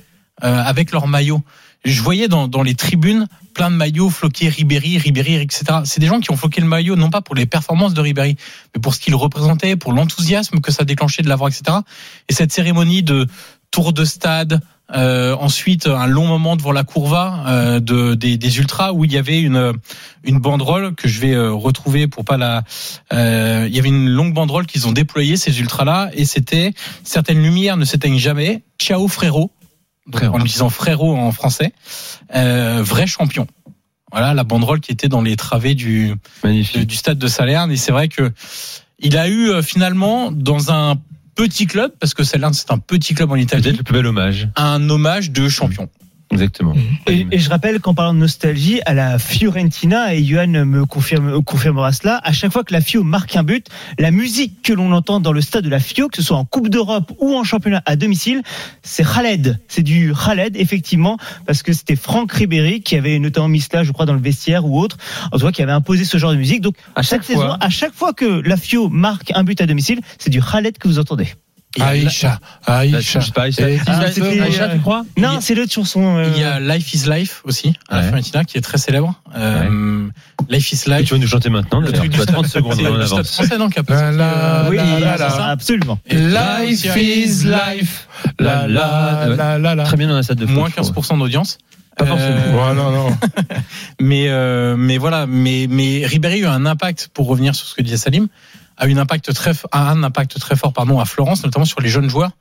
avec 0.44 0.92
leur 0.92 1.08
maillot? 1.08 1.42
Je 1.84 2.02
voyais 2.02 2.28
dans, 2.28 2.48
dans 2.48 2.62
les 2.64 2.76
tribunes 2.76 3.28
plein 3.54 3.72
de 3.72 3.76
maillots 3.76 4.10
floqués 4.10 4.50
Ribéry, 4.50 4.98
Ribéry, 4.98 5.36
etc. 5.36 5.64
C'est 5.84 6.00
des 6.00 6.08
gens 6.08 6.20
qui 6.20 6.32
ont 6.32 6.38
floqué 6.38 6.62
le 6.62 6.68
maillot 6.68 6.96
non 6.96 7.10
pas 7.10 7.22
pour 7.22 7.36
les 7.36 7.46
performances 7.46 7.94
de 7.94 8.02
Ribéry, 8.02 8.36
mais 8.76 8.82
pour 8.82 8.94
ce 8.94 9.00
qu'il 9.00 9.16
représentait, 9.16 9.76
pour 9.76 9.94
l'enthousiasme 9.94 10.62
que 10.62 10.72
ça 10.72 10.84
déclenchait 10.84 11.24
de 11.24 11.30
l'avoir, 11.30 11.50
etc. 11.50 11.80
Et 12.30 12.34
cette 12.34 12.52
cérémonie 12.52 13.04
de 13.04 13.28
tour 13.72 13.94
de 13.94 14.06
stade, 14.06 14.62
euh, 14.94 15.36
ensuite 15.40 15.88
un 15.88 16.06
long 16.06 16.28
moment 16.28 16.58
devant 16.58 16.74
la 16.74 16.84
courva 16.84 17.46
euh, 17.48 17.80
de, 17.80 18.14
des, 18.14 18.38
des 18.38 18.58
ultras 18.60 18.92
où 18.92 19.06
il 19.06 19.12
y 19.14 19.18
avait 19.18 19.40
une 19.40 19.74
une 20.26 20.40
banderole 20.40 20.96
que 20.96 21.08
je 21.08 21.22
vais 21.22 21.34
euh, 21.34 21.54
retrouver 21.54 22.08
pour 22.08 22.26
pas 22.26 22.38
la. 22.38 22.64
euh, 23.14 23.66
il 23.70 23.76
y 23.76 23.80
avait 23.80 23.88
une 23.88 24.10
longue 24.10 24.34
banderole 24.34 24.66
qu'ils 24.66 24.88
ont 24.88 24.92
déployée 24.92 25.38
ces 25.38 25.62
ultras 25.62 25.86
là 25.86 26.10
et 26.14 26.26
c'était 26.26 26.74
certaines 27.06 27.42
lumières 27.42 27.78
ne 27.78 27.86
s'éteignent 27.86 28.20
jamais. 28.20 28.64
Ciao 28.80 29.08
frérot. 29.08 29.52
Frérot. 30.12 30.36
en 30.36 30.40
disant 30.40 30.70
frérot 30.70 31.16
en 31.16 31.32
français, 31.32 31.74
euh, 32.36 32.82
vrai 32.84 33.08
champion. 33.08 33.48
Voilà 34.12 34.34
la 34.34 34.44
banderole 34.44 34.82
qui 34.82 34.92
était 34.92 35.08
dans 35.08 35.22
les 35.22 35.36
travées 35.36 35.76
du, 35.76 36.16
Magnifique. 36.44 36.86
du 36.86 36.96
stade 36.96 37.18
de 37.18 37.28
Salerne. 37.28 37.72
Et 37.72 37.78
c'est 37.78 37.92
vrai 37.92 38.10
que 38.10 38.32
il 39.00 39.18
a 39.18 39.28
eu 39.28 39.50
euh, 39.50 39.62
finalement 39.62 40.32
dans 40.32 40.72
un 40.72 40.98
petit 41.36 41.66
club, 41.66 41.94
parce 42.00 42.14
que 42.14 42.24
Salerne 42.24 42.54
c'est 42.54 42.72
un 42.72 42.78
petit 42.78 43.14
club 43.14 43.32
en 43.32 43.36
Italie, 43.36 43.64
Peut-être 43.64 43.78
le 43.78 43.84
plus 43.84 43.94
bel 43.94 44.06
hommage. 44.06 44.50
un 44.56 44.90
hommage 44.90 45.32
de 45.32 45.48
champion. 45.48 45.90
Exactement. 46.32 46.74
Et, 47.08 47.28
et 47.32 47.40
je 47.40 47.50
rappelle 47.50 47.80
qu'en 47.80 47.94
parlant 47.94 48.14
de 48.14 48.20
nostalgie, 48.20 48.80
à 48.86 48.94
la 48.94 49.20
Fiorentina, 49.20 50.14
et 50.14 50.24
Johan 50.24 50.48
me 50.48 50.86
confirme, 50.86 51.44
confirmera 51.44 51.92
cela, 51.92 52.20
à 52.24 52.32
chaque 52.32 52.52
fois 52.52 52.64
que 52.64 52.74
la 52.74 52.82
Fio 52.82 53.04
marque 53.04 53.36
un 53.36 53.44
but, 53.44 53.68
la 54.00 54.12
musique 54.12 54.62
que 54.64 54.74
l'on 54.74 54.92
entend 54.92 55.20
dans 55.20 55.34
le 55.34 55.42
stade 55.42 55.64
de 55.64 55.70
la 55.70 55.80
Fio, 55.80 56.08
que 56.08 56.18
ce 56.18 56.24
soit 56.24 56.38
en 56.38 56.46
Coupe 56.46 56.70
d'Europe 56.70 57.12
ou 57.20 57.36
en 57.36 57.44
championnat 57.44 57.82
à 57.86 57.96
domicile, 57.96 58.42
c'est 58.82 59.04
Khaled. 59.04 59.60
C'est 59.68 59.84
du 59.84 60.14
Khaled, 60.14 60.56
effectivement, 60.56 61.18
parce 61.46 61.64
que 61.64 61.74
c'était 61.74 61.96
Franck 61.96 62.32
Ribéry 62.32 62.82
qui 62.82 62.96
avait 62.96 63.20
notamment 63.20 63.48
mis 63.50 63.62
cela, 63.62 63.84
je 63.84 63.92
crois, 63.92 64.06
dans 64.06 64.14
le 64.14 64.22
vestiaire 64.22 64.66
ou 64.66 64.80
autre, 64.80 64.98
en 65.32 65.38
tout 65.38 65.46
cas, 65.46 65.52
qui 65.52 65.62
avait 65.62 65.72
imposé 65.72 66.06
ce 66.06 66.18
genre 66.18 66.32
de 66.32 66.38
musique. 66.38 66.62
Donc, 66.62 66.76
À 66.96 67.02
chaque 67.02 67.24
cette 67.24 67.36
saison, 67.36 67.48
fois. 67.48 67.58
à 67.60 67.70
chaque 67.70 67.94
fois 67.94 68.14
que 68.14 68.42
la 68.48 68.58
Fio 68.58 68.90
marque 68.90 69.32
un 69.36 69.44
but 69.44 69.60
à 69.62 69.66
domicile, 69.66 70.00
c'est 70.18 70.30
du 70.30 70.42
Khaled 70.42 70.78
que 70.78 70.88
vous 70.88 71.00
entendez. 71.00 71.28
Aïcha, 71.80 72.40
Aïcha. 72.66 73.20
Aïcha, 73.38 73.64
Ah, 73.88 74.02
euh, 74.04 74.70
tu 74.74 74.80
crois 74.82 75.04
Non, 75.18 75.40
c'est 75.40 75.56
l'autre 75.56 75.72
chanson. 75.72 76.18
euh, 76.18 76.30
Il 76.36 76.42
y 76.42 76.44
a 76.44 76.60
Life 76.60 76.94
is 76.94 77.10
Life 77.10 77.42
aussi, 77.46 77.74
à 77.90 77.98
la. 77.98 78.04
Fiorentina, 78.04 78.44
qui 78.44 78.58
est 78.58 78.62
très 78.62 78.78
célèbre. 78.78 79.14
Euh, 79.36 80.08
Life 80.50 80.72
is 80.74 80.90
Life. 80.90 81.08
tu 81.08 81.14
vas 81.14 81.20
nous 81.20 81.28
chanter 81.28 81.50
maintenant 81.50 81.80
Le 81.80 81.92
truc 81.94 82.10
Tu 82.12 82.18
du 82.18 82.22
as 82.22 82.26
30 82.26 82.46
stade- 82.46 82.62
secondes 82.64 82.76
c'est 82.78 82.88
en 82.88 82.96
avance. 82.96 83.32
français, 83.32 83.58
non, 83.58 83.70
oui, 84.70 84.78
absolument. 85.40 85.98
Life 86.10 86.96
is 86.98 87.46
life. 87.46 88.08
La, 88.40 88.68
la, 88.68 89.28
la, 89.38 89.58
la, 89.58 89.76
la. 89.76 89.84
Très 89.84 89.98
bien 89.98 90.08
dans 90.08 90.16
la 90.16 90.24
salle 90.24 90.36
de 90.38 90.46
moins 90.46 90.70
je 90.70 90.82
trouve. 90.82 90.94
15% 91.06 91.18
d'audience. 91.20 91.58
Pas 91.98 92.06
forcément. 92.06 92.36
Ouais, 92.68 92.74
non, 92.74 92.92
non. 92.92 93.18
mais 94.00 94.28
euh, 94.30 94.76
mais 94.78 94.98
voilà, 94.98 95.26
mais 95.28 95.68
mais 95.70 96.06
Ribéry 96.06 96.36
a 96.36 96.38
eu 96.38 96.46
un 96.48 96.66
impact 96.66 97.10
pour 97.14 97.28
revenir 97.28 97.54
sur 97.54 97.68
ce 97.68 97.76
que 97.76 97.82
disait 97.82 97.98
Salim, 97.98 98.28
a 98.82 98.88
eu 98.88 98.94
un 98.94 98.98
impact 98.98 99.34
très 99.34 99.54
a 99.72 99.92
un 99.92 100.04
impact 100.04 100.40
très 100.40 100.56
fort 100.56 100.74
pardon 100.74 101.00
à 101.00 101.06
Florence, 101.06 101.44
notamment 101.44 101.66
sur 101.66 101.82
les 101.82 101.90
jeunes 101.90 102.10
joueurs. 102.10 102.32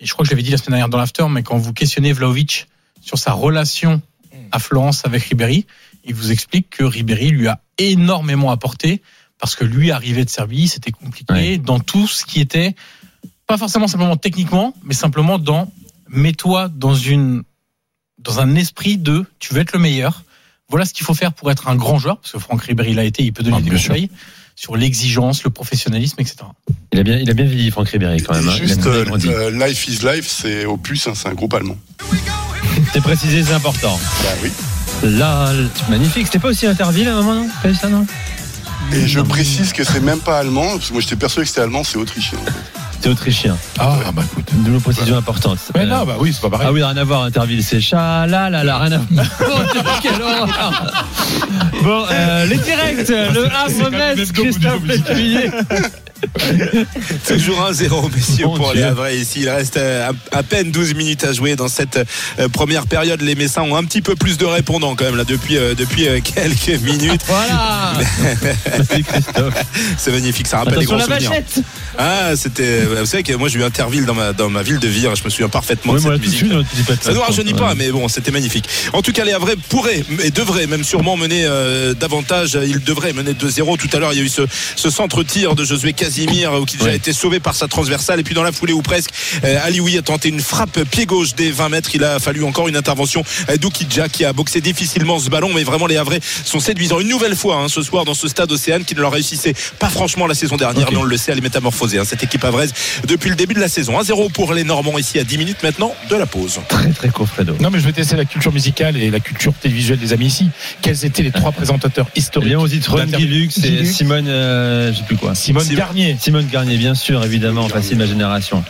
Et 0.00 0.06
je 0.06 0.12
crois 0.12 0.22
que 0.24 0.28
je 0.28 0.32
l'avais 0.34 0.42
dit 0.42 0.50
la 0.50 0.56
semaine 0.56 0.70
dernière 0.72 0.88
dans 0.88 0.98
l'after, 0.98 1.26
mais 1.28 1.42
quand 1.42 1.58
vous 1.58 1.72
questionnez 1.72 2.12
Vlaovic 2.12 2.68
sur 3.00 3.18
sa 3.18 3.32
relation 3.32 4.00
à 4.50 4.58
Florence 4.58 5.04
avec 5.04 5.22
Ribéry. 5.24 5.66
Il 6.04 6.14
vous 6.14 6.30
explique 6.32 6.70
que 6.70 6.84
Ribéry 6.84 7.30
lui 7.30 7.48
a 7.48 7.60
énormément 7.78 8.50
apporté 8.50 9.02
parce 9.38 9.54
que 9.56 9.64
lui 9.64 9.90
arrivait 9.90 10.24
de 10.24 10.30
Serbie, 10.30 10.68
c'était 10.68 10.92
compliqué 10.92 11.32
Ouais. 11.32 11.58
dans 11.58 11.80
tout 11.80 12.06
ce 12.06 12.24
qui 12.24 12.40
était 12.40 12.74
pas 13.46 13.58
forcément 13.58 13.88
simplement 13.88 14.16
techniquement, 14.16 14.74
mais 14.84 14.94
simplement 14.94 15.38
dans 15.38 15.70
mets-toi 16.08 16.68
dans 16.68 16.94
une 16.94 17.42
dans 18.18 18.38
un 18.40 18.54
esprit 18.54 18.98
de 18.98 19.24
tu 19.40 19.52
veux 19.54 19.60
être 19.60 19.72
le 19.72 19.80
meilleur. 19.80 20.22
Voilà 20.68 20.84
ce 20.84 20.94
qu'il 20.94 21.04
faut 21.04 21.14
faire 21.14 21.32
pour 21.32 21.50
être 21.50 21.68
un 21.68 21.74
grand 21.76 21.98
joueur 21.98 22.18
parce 22.18 22.32
que 22.32 22.38
Franck 22.38 22.62
Ribéry 22.62 22.94
l'a 22.94 23.04
été, 23.04 23.22
il 23.24 23.32
peut 23.32 23.42
donner 23.42 23.56
Ah, 23.58 23.62
des 23.62 23.78
sûr. 23.78 23.94
Sur 24.56 24.76
l'exigence, 24.76 25.44
le 25.44 25.50
professionnalisme, 25.50 26.20
etc. 26.20 26.36
Il 26.92 26.98
a 27.00 27.02
bien, 27.02 27.16
il 27.18 27.30
a 27.30 27.34
bien 27.34 27.44
vieilli, 27.46 27.70
Franck 27.70 27.88
Ribéry, 27.88 28.22
quand 28.22 28.34
même. 28.34 28.48
hein. 28.48 28.56
Juste, 28.56 28.86
euh, 28.86 29.04
euh, 29.26 29.66
Life 29.66 29.88
is 29.88 29.98
Life, 30.04 30.26
c'est 30.28 30.66
Opus, 30.66 31.06
hein, 31.06 31.12
c'est 31.14 31.28
un 31.28 31.34
groupe 31.34 31.54
allemand. 31.54 31.76
C'est 32.92 33.00
précisé, 33.00 33.42
c'est 33.42 33.54
important. 33.54 33.98
Bah 34.22 34.28
oui. 34.42 34.50
Là, 35.04 35.50
magnifique. 35.88 36.26
C'était 36.26 36.38
pas 36.38 36.48
aussi 36.48 36.66
Interville 36.66 37.08
à 37.08 37.12
un 37.16 37.22
moment, 37.22 37.34
non? 37.34 37.48
T'as 37.62 37.68
vu 37.70 37.74
ça, 37.74 37.88
non? 37.88 38.06
Et 38.92 39.06
je 39.06 39.20
précise 39.20 39.72
que 39.72 39.84
c'est 39.84 40.00
même 40.00 40.20
pas 40.20 40.38
allemand, 40.38 40.72
parce 40.72 40.88
que 40.88 40.92
moi 40.92 41.00
j'étais 41.02 41.16
persuadé 41.16 41.44
que 41.44 41.48
c'était 41.48 41.62
allemand, 41.62 41.82
c'est 41.82 41.96
autrichien. 41.96 42.38
en 42.38 42.44
fait. 42.44 42.52
C'est 43.02 43.08
autrichien. 43.08 43.56
Ah, 43.80 43.96
bah 44.14 44.22
écoute. 44.24 44.48
Une 44.54 44.80
précision 44.80 45.16
importante. 45.16 45.58
Mais 45.74 45.86
non, 45.86 46.04
bah 46.04 46.14
oui, 46.20 46.32
c'est 46.32 46.40
pas 46.40 46.50
pareil. 46.50 46.68
Ah 46.70 46.72
oui, 46.72 46.84
rien 46.84 46.96
à 46.96 47.02
voir, 47.02 47.24
Interville, 47.24 47.64
c'est 47.64 47.80
chat, 47.80 48.28
là, 48.28 48.48
là, 48.48 48.62
là, 48.62 48.78
rien 48.78 48.92
à 48.92 48.98
voir. 48.98 49.26
Horreur. 50.20 50.94
Bon, 51.82 52.04
euh, 52.12 52.46
les 52.46 52.58
directs, 52.58 53.08
le 53.08 53.46
Havre 53.46 53.72
quand 53.82 53.90
même 53.90 54.16
Metz, 54.16 54.28
le 54.28 54.42
Christophe. 54.42 54.84
Lécuyer. 54.84 55.50
Toujours 57.26 57.60
1-0, 57.70 58.14
messieurs, 58.14 58.44
pour 58.44 58.72
Dieu. 58.72 58.80
les 58.80 58.86
Havrais 58.86 59.18
ici. 59.18 59.40
Il 59.42 59.48
reste 59.48 59.76
euh, 59.76 60.10
à, 60.32 60.38
à 60.38 60.42
peine 60.42 60.70
12 60.70 60.94
minutes 60.94 61.24
à 61.24 61.32
jouer 61.32 61.56
dans 61.56 61.68
cette 61.68 61.98
euh, 62.38 62.48
première 62.48 62.86
période. 62.86 63.20
Les 63.22 63.34
Messins 63.34 63.62
ont 63.62 63.76
un 63.76 63.84
petit 63.84 64.02
peu 64.02 64.14
plus 64.14 64.38
de 64.38 64.44
répondants 64.44 64.94
quand 64.94 65.04
même 65.04 65.16
là 65.16 65.24
depuis, 65.24 65.56
euh, 65.56 65.74
depuis 65.74 66.06
quelques 66.22 66.80
minutes. 66.82 67.22
Voilà. 67.26 67.94
C'est 69.98 70.10
magnifique, 70.12 70.46
ça 70.46 70.58
rappelle 70.58 70.74
Attention 70.74 70.96
les 70.96 71.00
la 71.02 71.06
grands 71.06 71.20
souvenirs. 71.20 71.64
Ah, 71.98 72.32
c'était. 72.36 72.80
Vous 72.82 73.06
savez 73.06 73.22
que 73.22 73.34
moi 73.34 73.48
j'ai 73.48 73.58
eu 73.58 73.64
Interville 73.64 74.06
dans 74.06 74.14
ma, 74.14 74.32
dans 74.32 74.48
ma 74.48 74.62
ville 74.62 74.78
de 74.78 74.88
Vire, 74.88 75.14
je 75.14 75.24
me 75.24 75.30
souviens 75.30 75.48
parfaitement 75.48 75.92
Oui, 75.94 76.02
de 76.02 76.10
cette 76.10 76.20
musique. 76.20 76.46
Ça 77.02 77.12
ne 77.12 77.18
rajeunit 77.18 77.52
Ouais. 77.52 77.58
pas, 77.58 77.74
mais 77.74 77.90
bon, 77.90 78.08
c'était 78.08 78.30
magnifique. 78.30 78.66
En 78.92 79.02
tout 79.02 79.12
cas, 79.12 79.24
les 79.24 79.32
Havrais 79.32 79.56
pourraient 79.68 80.02
et 80.24 80.30
devraient 80.30 80.66
même 80.66 80.84
sûrement 80.84 81.16
mener 81.16 81.44
euh, 81.44 81.92
davantage. 81.94 82.58
Ils 82.66 82.80
devraient 82.82 83.12
mener 83.12 83.32
2-0. 83.32 83.76
Tout 83.76 83.88
à 83.94 83.98
l'heure, 83.98 84.12
il 84.12 84.18
y 84.18 84.22
a 84.22 84.24
eu 84.24 84.28
ce, 84.28 84.42
ce 84.76 84.88
centre-tir 84.90 85.54
de 85.54 85.64
Josué 85.64 85.92
Casimir 86.12 86.52
euh, 86.52 86.64
qui 86.66 86.76
déjà 86.76 86.90
a 86.90 86.94
été 86.94 87.12
sauvé 87.14 87.40
par 87.40 87.54
sa 87.54 87.68
transversale. 87.68 88.20
Et 88.20 88.22
puis 88.22 88.34
dans 88.34 88.42
la 88.42 88.52
foulée 88.52 88.74
ou 88.74 88.82
presque, 88.82 89.10
euh, 89.44 89.58
Alioui 89.64 89.96
a 89.96 90.02
tenté 90.02 90.28
une 90.28 90.40
frappe 90.40 90.78
pied 90.90 91.06
gauche 91.06 91.34
des 91.34 91.50
20 91.50 91.70
mètres. 91.70 91.90
Il 91.94 92.04
a 92.04 92.18
fallu 92.18 92.44
encore 92.44 92.68
une 92.68 92.76
intervention 92.76 93.24
euh, 93.48 93.56
d'Oukidja 93.56 94.08
qui 94.10 94.24
a 94.26 94.32
boxé 94.34 94.60
difficilement 94.60 95.18
ce 95.18 95.30
ballon. 95.30 95.50
Mais 95.54 95.64
vraiment, 95.64 95.86
les 95.86 95.96
Havrais 95.96 96.20
sont 96.44 96.60
séduisants 96.60 97.00
une 97.00 97.08
nouvelle 97.08 97.34
fois 97.34 97.56
hein, 97.56 97.68
ce 97.68 97.80
soir 97.82 98.04
dans 98.04 98.12
ce 98.14 98.28
stade 98.28 98.52
Océane 98.52 98.84
qui 98.84 98.94
ne 98.94 99.00
leur 99.00 99.12
réussissait 99.12 99.54
pas 99.78 99.88
franchement 99.88 100.26
la 100.26 100.34
saison 100.34 100.56
dernière. 100.56 100.90
Mais 100.90 100.98
on 100.98 101.02
le 101.04 101.16
sait, 101.16 101.32
elle 101.32 101.38
est 101.38 101.42
métamorphosée. 101.42 101.98
hein, 101.98 102.04
cette 102.04 102.22
équipe 102.22 102.44
havraise 102.44 102.72
depuis 103.06 103.30
le 103.30 103.36
début 103.36 103.54
de 103.54 103.60
la 103.60 103.68
saison. 103.68 103.98
1-0 103.98 104.30
pour 104.32 104.52
les 104.52 104.64
Normands 104.64 104.98
ici 104.98 105.18
à 105.18 105.24
10 105.24 105.38
minutes 105.38 105.62
maintenant 105.62 105.94
de 106.10 106.16
la 106.16 106.26
pause. 106.26 106.60
Très, 106.68 106.90
très 106.92 107.08
court, 107.08 107.26
Fredo. 107.28 107.56
Non, 107.58 107.70
mais 107.70 107.80
je 107.80 107.86
vais 107.86 107.92
tester 107.92 108.16
la 108.16 108.26
culture 108.26 108.52
musicale 108.52 108.98
et 108.98 109.10
la 109.10 109.20
culture 109.20 109.54
télévisuelle 109.54 109.98
des 109.98 110.12
amis 110.12 110.26
ici. 110.26 110.50
Quels 110.82 111.04
étaient 111.06 111.22
les 111.22 111.32
trois 111.32 111.52
présentateurs 111.52 112.06
historiques 112.16 112.50
Léon 112.50 112.66
Zitron, 112.66 112.96
d'interview 112.98 113.26
Guy 113.28 113.34
Lux 113.38 113.64
et 113.64 113.84
Simone, 113.86 114.26
euh, 114.28 114.92
je 114.92 114.98
sais 114.98 115.04
plus 115.04 115.16
quoi. 115.16 115.34
Simone 115.34 115.62
Simone- 115.62 115.78
Garnier. 115.78 116.01
Simone 116.18 116.46
Garnier, 116.46 116.76
bien 116.76 116.94
sûr, 116.94 117.24
évidemment, 117.24 117.68
facile 117.68 117.98
ma 117.98 118.06
génération. 118.06 118.64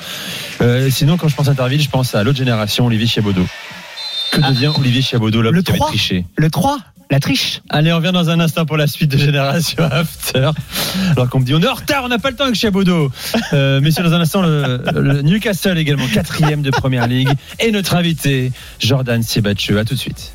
Euh, 0.61 0.91
sinon, 0.91 1.17
quand 1.17 1.29
je 1.29 1.35
pense 1.35 1.49
à 1.49 1.53
Interville, 1.53 1.81
je 1.83 1.89
pense 1.91 2.15
à 2.15 2.23
l'autre 2.23 2.39
génération, 2.39 2.87
Olivier 2.87 3.07
Chiabodo. 3.07 3.45
Que 4.33 4.41
devient 4.41 4.73
Olivier 4.79 5.03
Chiabodo, 5.03 5.43
l'homme 5.43 5.55
Le 5.55 5.63
qui 5.63 5.71
avait 5.71 5.79
3. 5.79 5.89
triché 5.89 6.25
Le 6.37 6.51
3, 6.51 6.79
la 7.11 7.21
triche. 7.21 7.61
Allez, 7.69 7.93
on 7.93 7.97
revient 7.97 8.13
dans 8.15 8.31
un 8.31 8.41
instant 8.41 8.65
pour 8.65 8.77
la 8.79 8.87
suite 8.87 9.11
de 9.11 9.19
Génération 9.19 9.83
After. 9.91 10.51
Alors 11.11 11.29
qu'on 11.29 11.41
me 11.41 11.45
dit, 11.45 11.55
on 11.55 11.61
est 11.61 11.69
en 11.69 11.75
retard, 11.75 12.05
on 12.05 12.09
n'a 12.09 12.19
pas 12.19 12.31
le 12.31 12.37
temps 12.37 12.45
avec 12.45 12.57
Chiabodo. 12.57 13.11
Euh, 13.53 13.81
messieurs, 13.81 14.03
dans 14.03 14.15
un 14.15 14.21
instant, 14.21 14.41
le, 14.43 14.81
le 14.95 15.21
Newcastle 15.23 15.77
également, 15.77 16.07
quatrième 16.13 16.63
de 16.63 16.71
Première 16.71 17.07
Ligue. 17.07 17.29
Et 17.61 17.71
notre 17.71 17.95
invité, 17.97 18.53
Jordan 18.81 19.23
Siebatcheux. 19.23 19.79
À 19.79 19.85
tout 19.85 19.95
de 19.95 19.99
suite. 19.99 20.33